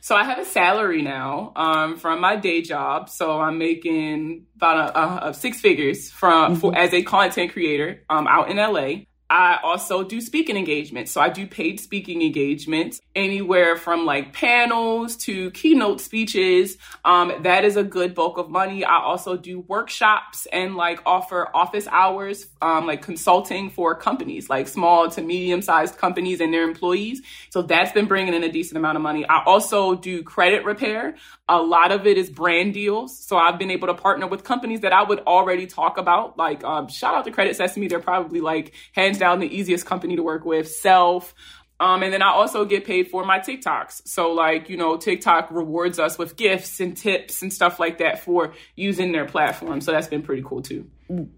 So 0.02 0.16
I 0.16 0.24
have 0.24 0.40
a 0.40 0.46
salary 0.46 1.02
now 1.02 1.54
um, 1.56 1.98
from 1.98 2.22
my 2.22 2.36
day 2.36 2.62
job. 2.62 3.10
So 3.10 3.40
I'm 3.40 3.58
making 3.58 4.46
about 4.56 4.96
a, 4.96 5.00
a, 5.00 5.30
a 5.30 5.34
six 5.34 5.62
figures 5.62 6.10
from 6.10 6.54
mm-hmm. 6.54 6.62
for, 6.62 6.76
as 6.76 6.94
a 6.94 7.04
content 7.04 7.54
creator 7.54 8.04
um, 8.10 8.28
out 8.28 8.50
in 8.50 8.58
LA. 8.58 9.04
I 9.30 9.60
also 9.62 10.04
do 10.04 10.22
speaking 10.22 10.58
engagements. 10.58 11.12
So 11.12 11.22
I 11.22 11.30
do 11.30 11.46
paid 11.46 11.80
speaking 11.80 12.22
engagements, 12.22 13.00
anywhere 13.16 13.76
from 13.76 14.06
like 14.06 14.34
panels 14.34 15.16
to 15.18 15.52
keynote 15.52 16.02
speeches. 16.02 16.78
Um, 17.06 17.34
that 17.44 17.64
is 17.64 17.76
a 17.76 17.84
good 17.84 18.16
bulk 18.16 18.38
of 18.38 18.50
money. 18.50 18.84
I 18.84 19.00
also 19.00 19.38
do 19.38 19.60
workshops 19.62 20.48
and 20.52 20.76
like 20.76 21.02
offer 21.06 21.48
office 21.54 21.88
hours, 21.88 22.48
um, 22.62 22.88
like 22.88 23.02
consulting 23.02 23.70
for 23.70 23.94
companies, 23.94 24.50
like 24.50 24.68
small 24.68 25.10
to 25.12 25.22
medium 25.22 25.62
sized 25.62 25.98
companies 25.98 26.42
and 26.42 26.54
their 26.54 26.64
employees. 26.64 27.22
So 27.52 27.62
that's 27.62 27.92
been 27.92 28.06
bringing 28.08 28.34
in 28.34 28.44
a 28.44 28.52
decent 28.52 28.78
amount 28.78 28.96
of 28.96 29.04
money. 29.04 29.26
I 29.28 29.44
also 29.46 29.96
do 29.96 30.24
credit 30.24 30.66
repair. 30.66 31.16
A 31.50 31.62
lot 31.62 31.92
of 31.92 32.06
it 32.06 32.18
is 32.18 32.30
brand 32.30 32.76
deals. 32.76 33.18
So 33.18 33.36
I've 33.36 33.58
been 33.58 33.72
able 33.72 33.88
to 33.88 33.96
partner 33.96 34.28
with 34.28 34.44
companies 34.44 34.82
that 34.82 34.94
I 34.94 35.04
would 35.04 35.20
already 35.22 35.66
talk 35.66 35.98
about. 35.98 36.38
Like, 36.38 36.64
um, 36.64 36.88
shout 36.88 37.16
out 37.16 37.26
to 37.26 37.32
Credit 37.32 37.56
Sesame. 37.56 37.88
They're 37.88 38.00
probably 38.00 38.40
like 38.40 38.74
hands 38.94 39.18
down 39.18 39.40
the 39.40 39.54
easiest 39.54 39.86
company 39.86 40.16
to 40.16 40.24
work 40.24 40.46
with. 40.46 40.70
Self. 40.70 41.34
Um, 41.80 42.04
and 42.04 42.14
then 42.14 42.22
I 42.22 42.28
also 42.28 42.66
get 42.66 42.86
paid 42.86 43.08
for 43.08 43.26
my 43.26 43.40
TikToks. 43.40 44.08
So, 44.08 44.32
like, 44.34 44.70
you 44.70 44.76
know, 44.76 44.98
TikTok 44.98 45.50
rewards 45.50 45.98
us 45.98 46.18
with 46.18 46.36
gifts 46.36 46.80
and 46.82 46.96
tips 46.96 47.42
and 47.42 47.54
stuff 47.54 47.80
like 47.80 48.00
that 48.00 48.20
for 48.20 48.54
using 48.76 49.12
their 49.12 49.26
platform. 49.26 49.80
So 49.80 49.92
that's 49.92 50.08
been 50.08 50.22
pretty 50.22 50.44
cool 50.46 50.62
too. 50.62 50.90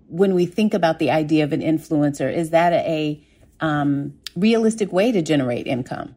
When 0.08 0.34
we 0.34 0.46
think 0.46 0.74
about 0.74 1.00
the 1.00 1.12
idea 1.12 1.44
of 1.44 1.54
an 1.54 1.62
influencer, 1.62 2.34
is 2.34 2.50
that 2.50 2.74
a 2.74 3.24
um, 3.60 4.16
realistic 4.36 4.92
way 4.92 5.12
to 5.12 5.22
generate 5.22 5.68
income? 5.68 6.16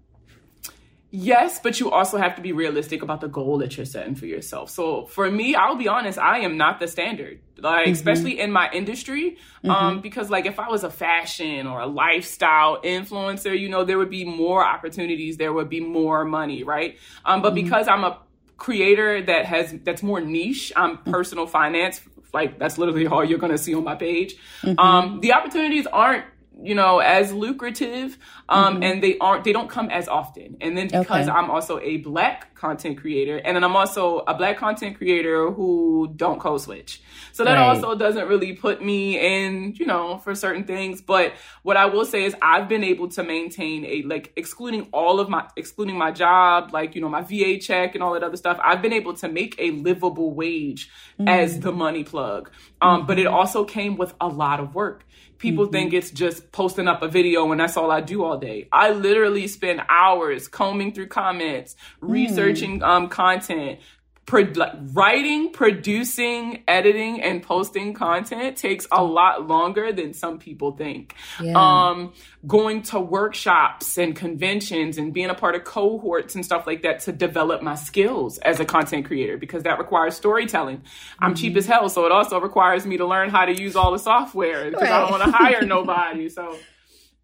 Yes, 1.17 1.61
but 1.61 1.79
you 1.79 1.93
also 1.93 2.19
have 2.19 2.35
to 2.35 2.43
be 2.43 2.51
realistic 2.51 3.01
about 3.01 3.21
the 3.21 3.29
goal 3.29 3.59
that 3.59 3.77
you're 3.77 3.87
setting 3.87 4.17
for 4.17 4.27
yourself. 4.27 4.69
So 4.69 5.07
for 5.07 5.31
me, 5.31 5.55
I'll 5.55 5.77
be 5.77 5.87
honest, 5.87 6.19
I 6.19 6.41
am 6.41 6.57
not 6.57 6.81
the 6.81 6.89
standard. 6.89 7.39
Like 7.57 7.85
mm-hmm. 7.85 7.93
especially 7.93 8.41
in 8.41 8.51
my 8.51 8.69
industry, 8.73 9.37
um, 9.63 9.71
mm-hmm. 9.71 9.71
um, 9.71 10.01
because 10.01 10.29
like 10.29 10.45
if 10.45 10.59
I 10.59 10.69
was 10.69 10.83
a 10.83 10.91
fashion 10.91 11.69
or 11.69 11.79
a 11.83 11.87
lifestyle 11.87 12.83
influencer, 12.83 13.57
you 13.57 13.69
know, 13.69 13.85
there 13.85 13.97
would 13.97 14.11
be 14.11 14.25
more 14.25 14.67
opportunities, 14.67 15.37
there 15.37 15.53
would 15.53 15.69
be 15.69 15.79
more 15.79 16.25
money, 16.25 16.65
right? 16.65 16.99
Um, 17.25 17.43
but 17.43 17.55
mm-hmm. 17.55 17.63
because 17.63 17.87
I'm 17.87 18.03
a 18.03 18.19
creator 18.57 19.23
that 19.23 19.45
has 19.45 19.73
that's 19.85 20.03
more 20.03 20.21
niche, 20.21 20.73
I'm 20.75 20.97
mm-hmm. 20.97 21.13
personal 21.13 21.47
finance, 21.47 22.01
like 22.33 22.59
that's 22.59 22.77
literally 22.77 23.07
all 23.07 23.25
you're 23.25 23.39
gonna 23.39 23.57
see 23.57 23.73
on 23.77 23.85
my 23.85 23.95
page. 23.95 24.35
Mm-hmm. 24.63 24.81
Um, 24.81 25.21
the 25.21 25.33
opportunities 25.33 25.87
aren't 25.87 26.25
you 26.63 26.75
know 26.75 26.99
as 26.99 27.33
lucrative 27.33 28.19
um, 28.49 28.75
mm-hmm. 28.75 28.83
and 28.83 29.03
they 29.03 29.19
aren't 29.19 29.45
they 29.45 29.53
don't 29.53 29.69
come 29.69 29.91
as 29.91 30.09
often 30.09 30.57
and 30.61 30.77
then 30.77 30.87
because 30.87 31.29
okay. 31.29 31.37
i'm 31.37 31.51
also 31.51 31.81
a 31.81 31.97
black 31.99 32.55
content 32.55 32.99
creator 32.99 33.39
and 33.39 33.57
then 33.57 33.65
i'm 33.65 33.75
also 33.75 34.19
a 34.21 34.35
black 34.35 34.57
content 34.57 34.97
creator 34.97 35.51
who 35.51 36.13
don't 36.17 36.39
code 36.41 36.61
switch 36.61 37.03
so 37.33 37.45
that 37.45 37.55
right. 37.55 37.61
also 37.61 37.95
doesn't 37.95 38.29
really 38.29 38.53
put 38.53 38.83
me 38.83 39.19
in 39.19 39.75
you 39.77 39.87
know 39.87 40.19
for 40.19 40.35
certain 40.35 40.65
things 40.65 41.03
but 41.03 41.33
what 41.63 41.77
i 41.77 41.87
will 41.87 42.05
say 42.05 42.25
is 42.25 42.35
i've 42.41 42.69
been 42.69 42.85
able 42.85 43.09
to 43.09 43.23
maintain 43.23 43.85
a 43.85 44.03
like 44.03 44.33
excluding 44.37 44.89
all 44.93 45.21
of 45.21 45.29
my 45.29 45.47
excluding 45.57 45.97
my 45.97 46.11
job 46.11 46.73
like 46.73 46.95
you 46.95 47.01
know 47.01 47.09
my 47.09 47.23
va 47.23 47.59
check 47.59 47.95
and 47.95 48.03
all 48.03 48.15
that 48.15 48.23
other 48.23 48.37
stuff 48.37 48.59
i've 48.63 48.81
been 48.81 48.93
able 48.93 49.15
to 49.15 49.29
make 49.29 49.55
a 49.59 49.71
livable 49.73 50.33
wage 50.33 50.89
mm-hmm. 51.19 51.29
as 51.29 51.61
the 51.61 51.73
money 51.73 52.05
plug 52.05 52.51
um, 52.81 52.99
mm-hmm. 52.99 53.07
but 53.07 53.19
it 53.19 53.27
also 53.27 53.65
came 53.65 53.97
with 53.97 54.15
a 54.21 54.29
lot 54.29 54.61
of 54.61 54.75
work 54.75 55.05
People 55.39 55.65
mm-hmm. 55.65 55.73
think 55.73 55.93
it's 55.93 56.11
just 56.11 56.53
posting 56.53 56.89
up 56.89 57.03
a 57.03 57.09
video 57.09 57.51
and 57.51 57.61
that's 57.61 57.77
all 57.77 57.91
I 57.91 58.01
do 58.01 58.25
all 58.25 58.39
day. 58.39 58.69
I 58.73 58.91
literally 58.91 59.47
spend 59.49 59.83
hours 59.89 60.49
combing 60.49 60.93
through 60.93 61.09
comments, 61.09 61.75
mm. 62.03 62.11
researching 62.11 62.83
um, 62.83 63.09
content, 63.09 63.81
pro- 64.27 64.53
like, 64.55 64.73
writing, 64.93 65.53
producing, 65.53 66.63
editing, 66.67 67.21
and 67.21 67.43
posting 67.43 67.93
content 67.95 68.57
takes 68.57 68.87
a 68.91 69.03
lot 69.03 69.47
longer 69.47 69.93
than 69.93 70.15
some 70.15 70.39
people 70.39 70.73
think. 70.73 71.15
Yeah. 71.41 71.55
Um, 71.57 72.13
going 72.47 72.83
to 72.83 73.01
workshops 73.01 73.99
and 73.99 74.15
conventions 74.15 74.99
and 74.99 75.13
being 75.13 75.31
a 75.31 75.35
part 75.35 75.55
of 75.55 75.65
cohorts 75.65 76.35
and 76.35 76.45
stuff 76.45 76.67
like 76.67 76.83
that 76.83 77.01
to 77.01 77.13
develop 77.13 77.63
my 77.63 77.75
skills 77.75 78.39
as 78.39 78.61
a 78.61 78.65
content 78.65 79.07
creator 79.07 79.37
because 79.37 79.63
that 79.65 79.79
requires 79.79 80.15
storytelling. 80.15 80.83
I'm 81.19 81.35
mm-hmm. 81.35 81.43
cheap 81.43 81.57
as 81.57 81.67
hell, 81.67 81.89
so 81.89 82.07
it 82.07 82.13
also 82.13 82.41
requires 82.41 82.87
me 82.87 82.97
to 82.99 83.07
learn 83.07 83.31
how 83.31 83.45
to 83.45 83.53
use 83.53 83.77
all 83.77 83.93
the 83.93 83.99
software 83.99 84.71
because 84.71 84.83
right. 84.83 84.93
I 84.93 85.01
don't 85.01 85.11
want 85.11 85.25
to 85.25 85.31
hire 85.31 85.63
nobody. 85.67 86.29
So, 86.29 86.59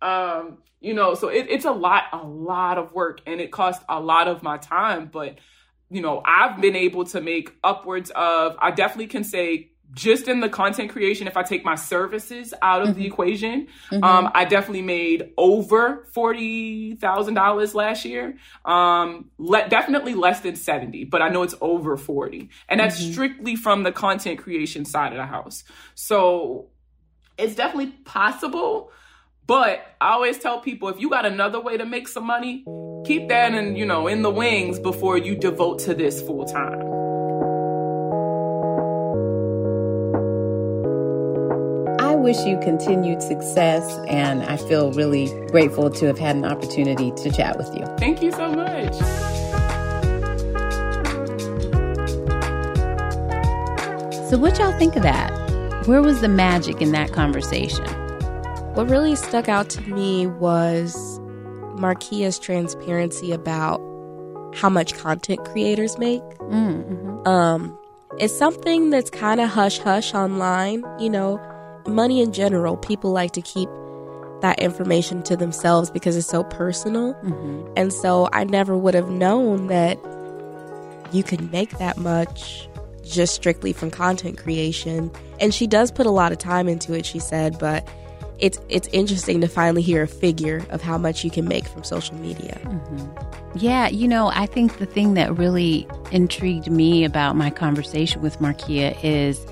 um, 0.02 0.58
you 0.80 0.94
know, 0.94 1.14
so 1.14 1.28
it, 1.28 1.46
it's 1.48 1.66
a 1.66 1.72
lot, 1.72 2.04
a 2.12 2.18
lot 2.26 2.78
of 2.78 2.92
work 2.92 3.20
and 3.26 3.40
it 3.40 3.50
costs 3.50 3.84
a 3.88 4.00
lot 4.00 4.28
of 4.28 4.42
my 4.42 4.56
time, 4.56 5.10
but 5.12 5.38
you 5.90 6.00
know, 6.00 6.22
I've 6.24 6.60
been 6.60 6.76
able 6.76 7.04
to 7.06 7.20
make 7.20 7.52
upwards 7.64 8.10
of, 8.14 8.56
I 8.60 8.70
definitely 8.70 9.08
can 9.08 9.24
say 9.24 9.70
just 9.92 10.28
in 10.28 10.40
the 10.40 10.48
content 10.48 10.90
creation, 10.90 11.26
if 11.26 11.36
I 11.36 11.42
take 11.42 11.64
my 11.64 11.74
services 11.74 12.54
out 12.62 12.82
of 12.82 12.88
mm-hmm. 12.90 12.98
the 13.00 13.06
equation, 13.06 13.66
mm-hmm. 13.90 14.04
um, 14.04 14.30
I 14.34 14.44
definitely 14.44 14.82
made 14.82 15.32
over 15.36 16.06
forty 16.12 16.94
thousand 16.94 17.34
dollars 17.34 17.74
last 17.74 18.04
year. 18.04 18.36
Um, 18.64 19.30
le- 19.38 19.68
definitely 19.68 20.14
less 20.14 20.40
than 20.40 20.54
seventy, 20.56 21.04
but 21.04 21.22
I 21.22 21.28
know 21.28 21.42
it's 21.42 21.56
over 21.60 21.96
forty, 21.96 22.50
and 22.68 22.78
that's 22.78 23.00
mm-hmm. 23.00 23.12
strictly 23.12 23.56
from 23.56 23.82
the 23.82 23.92
content 23.92 24.38
creation 24.38 24.84
side 24.84 25.12
of 25.12 25.18
the 25.18 25.26
house. 25.26 25.64
So 25.94 26.68
it's 27.36 27.54
definitely 27.54 27.92
possible. 28.04 28.92
But 29.50 29.84
I 30.00 30.12
always 30.12 30.38
tell 30.38 30.60
people 30.60 30.90
if 30.90 31.00
you 31.00 31.10
got 31.10 31.26
another 31.26 31.58
way 31.60 31.76
to 31.76 31.84
make 31.84 32.06
some 32.06 32.24
money, 32.24 32.64
keep 33.04 33.28
that 33.30 33.52
in, 33.52 33.74
you 33.74 33.84
know, 33.84 34.06
in 34.06 34.22
the 34.22 34.30
wings 34.30 34.78
before 34.78 35.18
you 35.18 35.34
devote 35.34 35.80
to 35.80 35.92
this 35.92 36.22
full 36.22 36.44
time. 36.44 36.78
I 41.98 42.14
wish 42.14 42.38
you 42.46 42.60
continued 42.60 43.22
success 43.22 43.98
and 44.06 44.44
I 44.44 44.56
feel 44.56 44.92
really 44.92 45.26
grateful 45.48 45.90
to 45.90 46.06
have 46.06 46.20
had 46.20 46.36
an 46.36 46.44
opportunity 46.44 47.10
to 47.10 47.32
chat 47.32 47.58
with 47.58 47.74
you. 47.74 47.84
Thank 47.98 48.22
you 48.22 48.30
so 48.30 48.52
much. 48.52 48.94
So, 54.30 54.38
what 54.38 54.56
y'all 54.60 54.78
think 54.78 54.94
of 54.94 55.02
that? 55.02 55.32
Where 55.88 56.02
was 56.02 56.20
the 56.20 56.28
magic 56.28 56.80
in 56.80 56.92
that 56.92 57.12
conversation? 57.12 57.99
What 58.74 58.88
really 58.88 59.16
stuck 59.16 59.48
out 59.48 59.68
to 59.70 59.82
me 59.82 60.28
was 60.28 61.18
Markia's 61.76 62.38
transparency 62.38 63.32
about 63.32 63.80
how 64.54 64.68
much 64.68 64.94
content 64.94 65.44
creators 65.44 65.98
make. 65.98 66.22
Mm-hmm. 66.38 67.26
Um, 67.26 67.76
it's 68.18 68.36
something 68.36 68.90
that's 68.90 69.10
kind 69.10 69.40
of 69.40 69.48
hush 69.48 69.78
hush 69.78 70.14
online. 70.14 70.84
You 71.00 71.10
know, 71.10 71.40
money 71.86 72.20
in 72.20 72.32
general, 72.32 72.76
people 72.76 73.10
like 73.10 73.32
to 73.32 73.42
keep 73.42 73.68
that 74.40 74.58
information 74.60 75.22
to 75.24 75.36
themselves 75.36 75.90
because 75.90 76.16
it's 76.16 76.28
so 76.28 76.44
personal. 76.44 77.14
Mm-hmm. 77.14 77.72
And 77.76 77.92
so 77.92 78.28
I 78.32 78.44
never 78.44 78.76
would 78.76 78.94
have 78.94 79.10
known 79.10 79.66
that 79.66 79.98
you 81.12 81.22
could 81.22 81.50
make 81.52 81.76
that 81.78 81.96
much 81.96 82.68
just 83.02 83.34
strictly 83.34 83.72
from 83.72 83.90
content 83.90 84.38
creation. 84.38 85.10
And 85.40 85.52
she 85.52 85.66
does 85.66 85.90
put 85.90 86.06
a 86.06 86.10
lot 86.10 86.32
of 86.32 86.38
time 86.38 86.68
into 86.68 86.92
it, 86.94 87.04
she 87.04 87.18
said, 87.18 87.58
but 87.58 87.86
it's 88.40 88.58
it's 88.68 88.88
interesting 88.88 89.40
to 89.40 89.48
finally 89.48 89.82
hear 89.82 90.02
a 90.02 90.08
figure 90.08 90.64
of 90.70 90.82
how 90.82 90.98
much 90.98 91.24
you 91.24 91.30
can 91.30 91.46
make 91.46 91.66
from 91.66 91.84
social 91.84 92.16
media. 92.16 92.58
Mm-hmm. 92.64 93.58
Yeah, 93.58 93.88
you 93.88 94.06
know, 94.08 94.30
I 94.32 94.46
think 94.46 94.78
the 94.78 94.86
thing 94.86 95.14
that 95.14 95.36
really 95.36 95.86
intrigued 96.12 96.70
me 96.70 97.04
about 97.04 97.36
my 97.36 97.50
conversation 97.50 98.22
with 98.22 98.38
Markia 98.38 98.96
is 99.02 99.44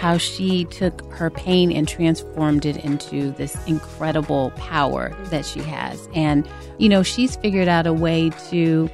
how 0.00 0.16
she 0.16 0.64
took 0.66 1.02
her 1.12 1.28
pain 1.30 1.70
and 1.70 1.86
transformed 1.86 2.64
it 2.64 2.76
into 2.84 3.32
this 3.32 3.56
incredible 3.66 4.50
power 4.52 5.14
that 5.24 5.44
she 5.44 5.60
has. 5.60 6.08
And, 6.14 6.48
you 6.78 6.88
know, 6.88 7.02
she's 7.02 7.36
figured 7.36 7.68
out 7.68 7.86
a 7.86 7.92
way 7.92 8.30
to 8.48 8.88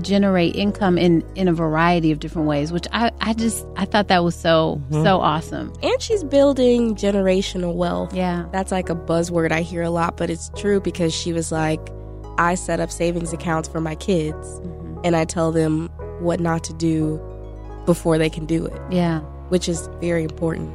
generate 0.00 0.56
income 0.56 0.96
in 0.96 1.24
in 1.34 1.48
a 1.48 1.52
variety 1.52 2.10
of 2.12 2.20
different 2.20 2.48
ways, 2.48 2.72
which 2.72 2.86
I 2.92 3.10
I 3.20 3.34
just 3.34 3.66
I 3.76 3.84
thought 3.84 4.08
that 4.08 4.24
was 4.24 4.34
so 4.34 4.80
mm-hmm. 4.90 5.04
so 5.04 5.20
awesome. 5.20 5.72
And 5.82 6.00
she's 6.00 6.24
building 6.24 6.94
generational 6.94 7.74
wealth. 7.74 8.14
Yeah. 8.14 8.46
That's 8.52 8.72
like 8.72 8.88
a 8.88 8.94
buzzword 8.94 9.52
I 9.52 9.62
hear 9.62 9.82
a 9.82 9.90
lot, 9.90 10.16
but 10.16 10.30
it's 10.30 10.50
true 10.56 10.80
because 10.80 11.14
she 11.14 11.32
was 11.32 11.52
like 11.52 11.80
I 12.38 12.54
set 12.54 12.80
up 12.80 12.90
savings 12.90 13.32
accounts 13.32 13.68
for 13.68 13.80
my 13.80 13.94
kids 13.94 14.34
mm-hmm. 14.60 15.00
and 15.04 15.16
I 15.16 15.24
tell 15.24 15.52
them 15.52 15.88
what 16.20 16.40
not 16.40 16.64
to 16.64 16.72
do 16.72 17.20
before 17.84 18.16
they 18.16 18.30
can 18.30 18.46
do 18.46 18.64
it. 18.64 18.80
Yeah. 18.90 19.20
Which 19.48 19.68
is 19.68 19.88
very 20.00 20.22
important. 20.22 20.74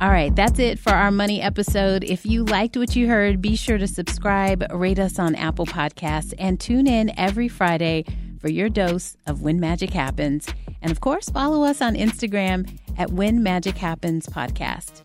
All 0.00 0.10
right, 0.10 0.34
that's 0.34 0.60
it 0.60 0.78
for 0.78 0.92
our 0.92 1.10
money 1.10 1.42
episode. 1.42 2.04
If 2.04 2.24
you 2.24 2.44
liked 2.44 2.76
what 2.76 2.94
you 2.94 3.08
heard, 3.08 3.42
be 3.42 3.56
sure 3.56 3.78
to 3.78 3.88
subscribe, 3.88 4.64
rate 4.72 5.00
us 5.00 5.18
on 5.18 5.34
Apple 5.34 5.66
Podcasts, 5.66 6.32
and 6.38 6.60
tune 6.60 6.86
in 6.86 7.12
every 7.18 7.48
Friday 7.48 8.04
for 8.38 8.48
your 8.48 8.68
dose 8.68 9.16
of 9.26 9.42
When 9.42 9.58
Magic 9.58 9.90
Happens. 9.90 10.46
And 10.80 10.92
of 10.92 11.00
course, 11.00 11.28
follow 11.28 11.64
us 11.64 11.82
on 11.82 11.96
Instagram 11.96 12.78
at 12.96 13.10
When 13.10 13.42
Magic 13.42 13.76
Happens 13.76 14.28
Podcast. 14.28 15.02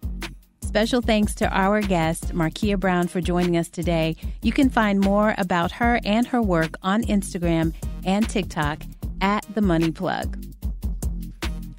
Special 0.62 1.01
thanks 1.01 1.34
to 1.36 1.49
our 1.49 1.82
guest, 1.82 2.25
Markia 2.34 2.79
Brown, 2.79 3.08
for 3.08 3.19
joining 3.19 3.58
us 3.58 3.69
today. 3.69 4.15
You 4.43 4.51
can 4.51 4.69
find 4.69 4.99
more 4.99 5.34
about 5.39 5.71
her 5.71 5.99
and 6.06 6.27
her 6.27 6.41
work 6.41 6.75
on 6.84 7.01
Instagram 7.06 7.73
and 8.06 8.29
TikTok 8.29 8.84
at 9.21 9.43
The 9.56 9.62
Money 9.62 9.89
Plug. 9.89 10.53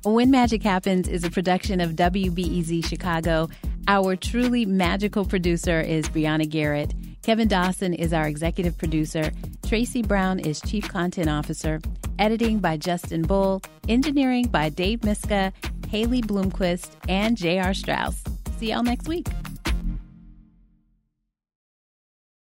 When 0.04 0.30
Magic 0.30 0.62
Happens 0.62 1.08
is 1.08 1.24
a 1.24 1.30
production 1.30 1.80
of 1.80 1.92
WBEZ 1.92 2.84
Chicago. 2.84 3.48
Our 3.88 4.16
truly 4.16 4.66
magical 4.66 5.24
producer 5.24 5.80
is 5.80 6.10
Brianna 6.10 6.46
Garrett. 6.46 6.92
Kevin 7.22 7.48
Dawson 7.48 7.94
is 7.94 8.12
our 8.12 8.28
executive 8.28 8.76
producer. 8.76 9.32
Tracy 9.66 10.02
Brown 10.02 10.40
is 10.40 10.60
chief 10.60 10.86
content 10.90 11.30
officer. 11.30 11.80
Editing 12.18 12.58
by 12.58 12.76
Justin 12.76 13.22
Bull. 13.22 13.62
Engineering 13.88 14.48
by 14.48 14.68
Dave 14.68 15.02
Miska, 15.04 15.54
Haley 15.88 16.20
Bloomquist, 16.20 16.90
and 17.08 17.34
J.R. 17.34 17.72
Strauss. 17.72 18.22
See 18.58 18.72
y'all 18.72 18.82
next 18.82 19.08
week. 19.08 19.26